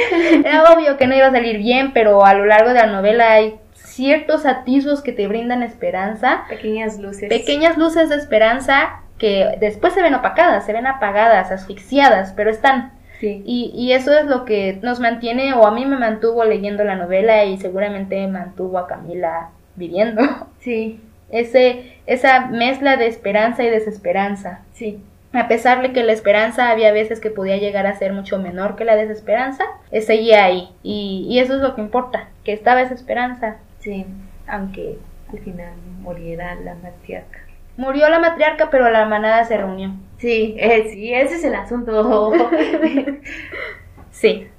[0.45, 3.31] Era obvio que no iba a salir bien, pero a lo largo de la novela
[3.33, 3.59] hay
[3.97, 7.29] ciertos atisbos que te brindan esperanza, pequeñas luces.
[7.29, 12.91] pequeñas luces de esperanza que después se ven opacadas, se ven apagadas, asfixiadas, pero están.
[13.19, 13.41] Sí.
[13.43, 16.95] Y, y eso es lo que nos mantiene, o a mí me mantuvo leyendo la
[16.95, 20.21] novela y seguramente mantuvo a Camila viviendo.
[20.59, 20.99] Sí,
[21.31, 24.59] Ese, esa mezcla de esperanza y desesperanza.
[24.73, 24.99] sí.
[25.33, 28.75] A pesar de que la esperanza había veces que podía llegar a ser mucho menor
[28.75, 30.69] que la desesperanza, eh, seguía ahí.
[30.83, 33.57] Y, y eso es lo que importa, que estaba esa esperanza,
[33.87, 34.05] Sí,
[34.47, 34.97] aunque
[35.31, 35.71] al final
[36.01, 37.39] muriera la matriarca.
[37.77, 39.93] murió la matriarca, pero la manada se reunió.
[40.17, 42.33] Sí, eh, sí, ese es el asunto.
[44.11, 44.49] Sí.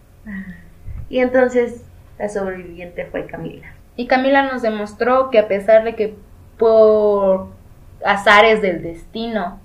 [1.10, 1.84] y entonces
[2.18, 3.66] la sobreviviente fue Camila.
[3.96, 6.14] Y Camila nos demostró que a pesar de que
[6.56, 7.48] por
[8.02, 9.60] azares del destino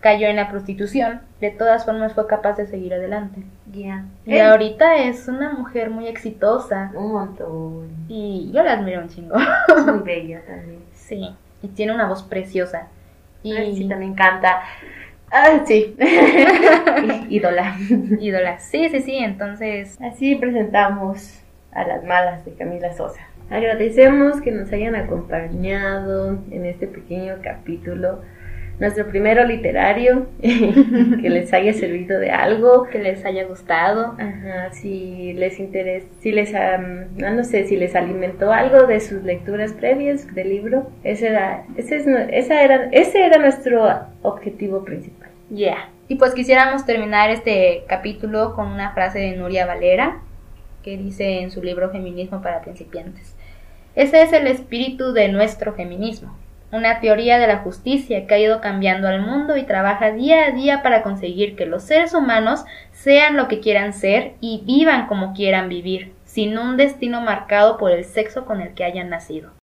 [0.00, 3.42] cayó en la prostitución, de todas formas fue capaz de seguir adelante.
[3.72, 4.04] Ya.
[4.24, 7.88] Y ahorita es una mujer muy exitosa Un montón.
[8.08, 9.36] y yo la admiro un chingo.
[9.86, 10.78] Muy bella también.
[11.08, 11.26] Sí,
[11.62, 12.88] y tiene una voz preciosa.
[13.42, 14.60] Y Ay, sí, también canta.
[15.30, 15.96] Ah, sí.
[17.30, 17.76] Ídola.
[18.20, 18.58] ídola.
[18.58, 21.40] Sí, sí, sí, entonces Así presentamos
[21.72, 23.20] a las malas de Camila Sosa.
[23.50, 28.20] Agradecemos que nos hayan acompañado en este pequeño capítulo.
[28.80, 32.84] Nuestro primero literario, que les haya servido de algo.
[32.84, 34.14] que les haya gustado.
[34.18, 39.00] Ajá, si les interesa, si les, am, no, no sé, si les alimentó algo de
[39.00, 43.88] sus lecturas previas del libro, ese era, ese es, esa era, ese era nuestro
[44.22, 45.28] objetivo principal.
[45.50, 45.90] Yeah.
[46.08, 50.20] Y pues quisiéramos terminar este capítulo con una frase de Nuria Valera,
[50.82, 53.34] que dice en su libro Feminismo para principiantes.
[53.94, 56.36] Ese es el espíritu de nuestro feminismo,
[56.70, 60.50] una teoría de la justicia que ha ido cambiando al mundo y trabaja día a
[60.50, 65.32] día para conseguir que los seres humanos sean lo que quieran ser y vivan como
[65.32, 69.57] quieran vivir, sin un destino marcado por el sexo con el que hayan nacido.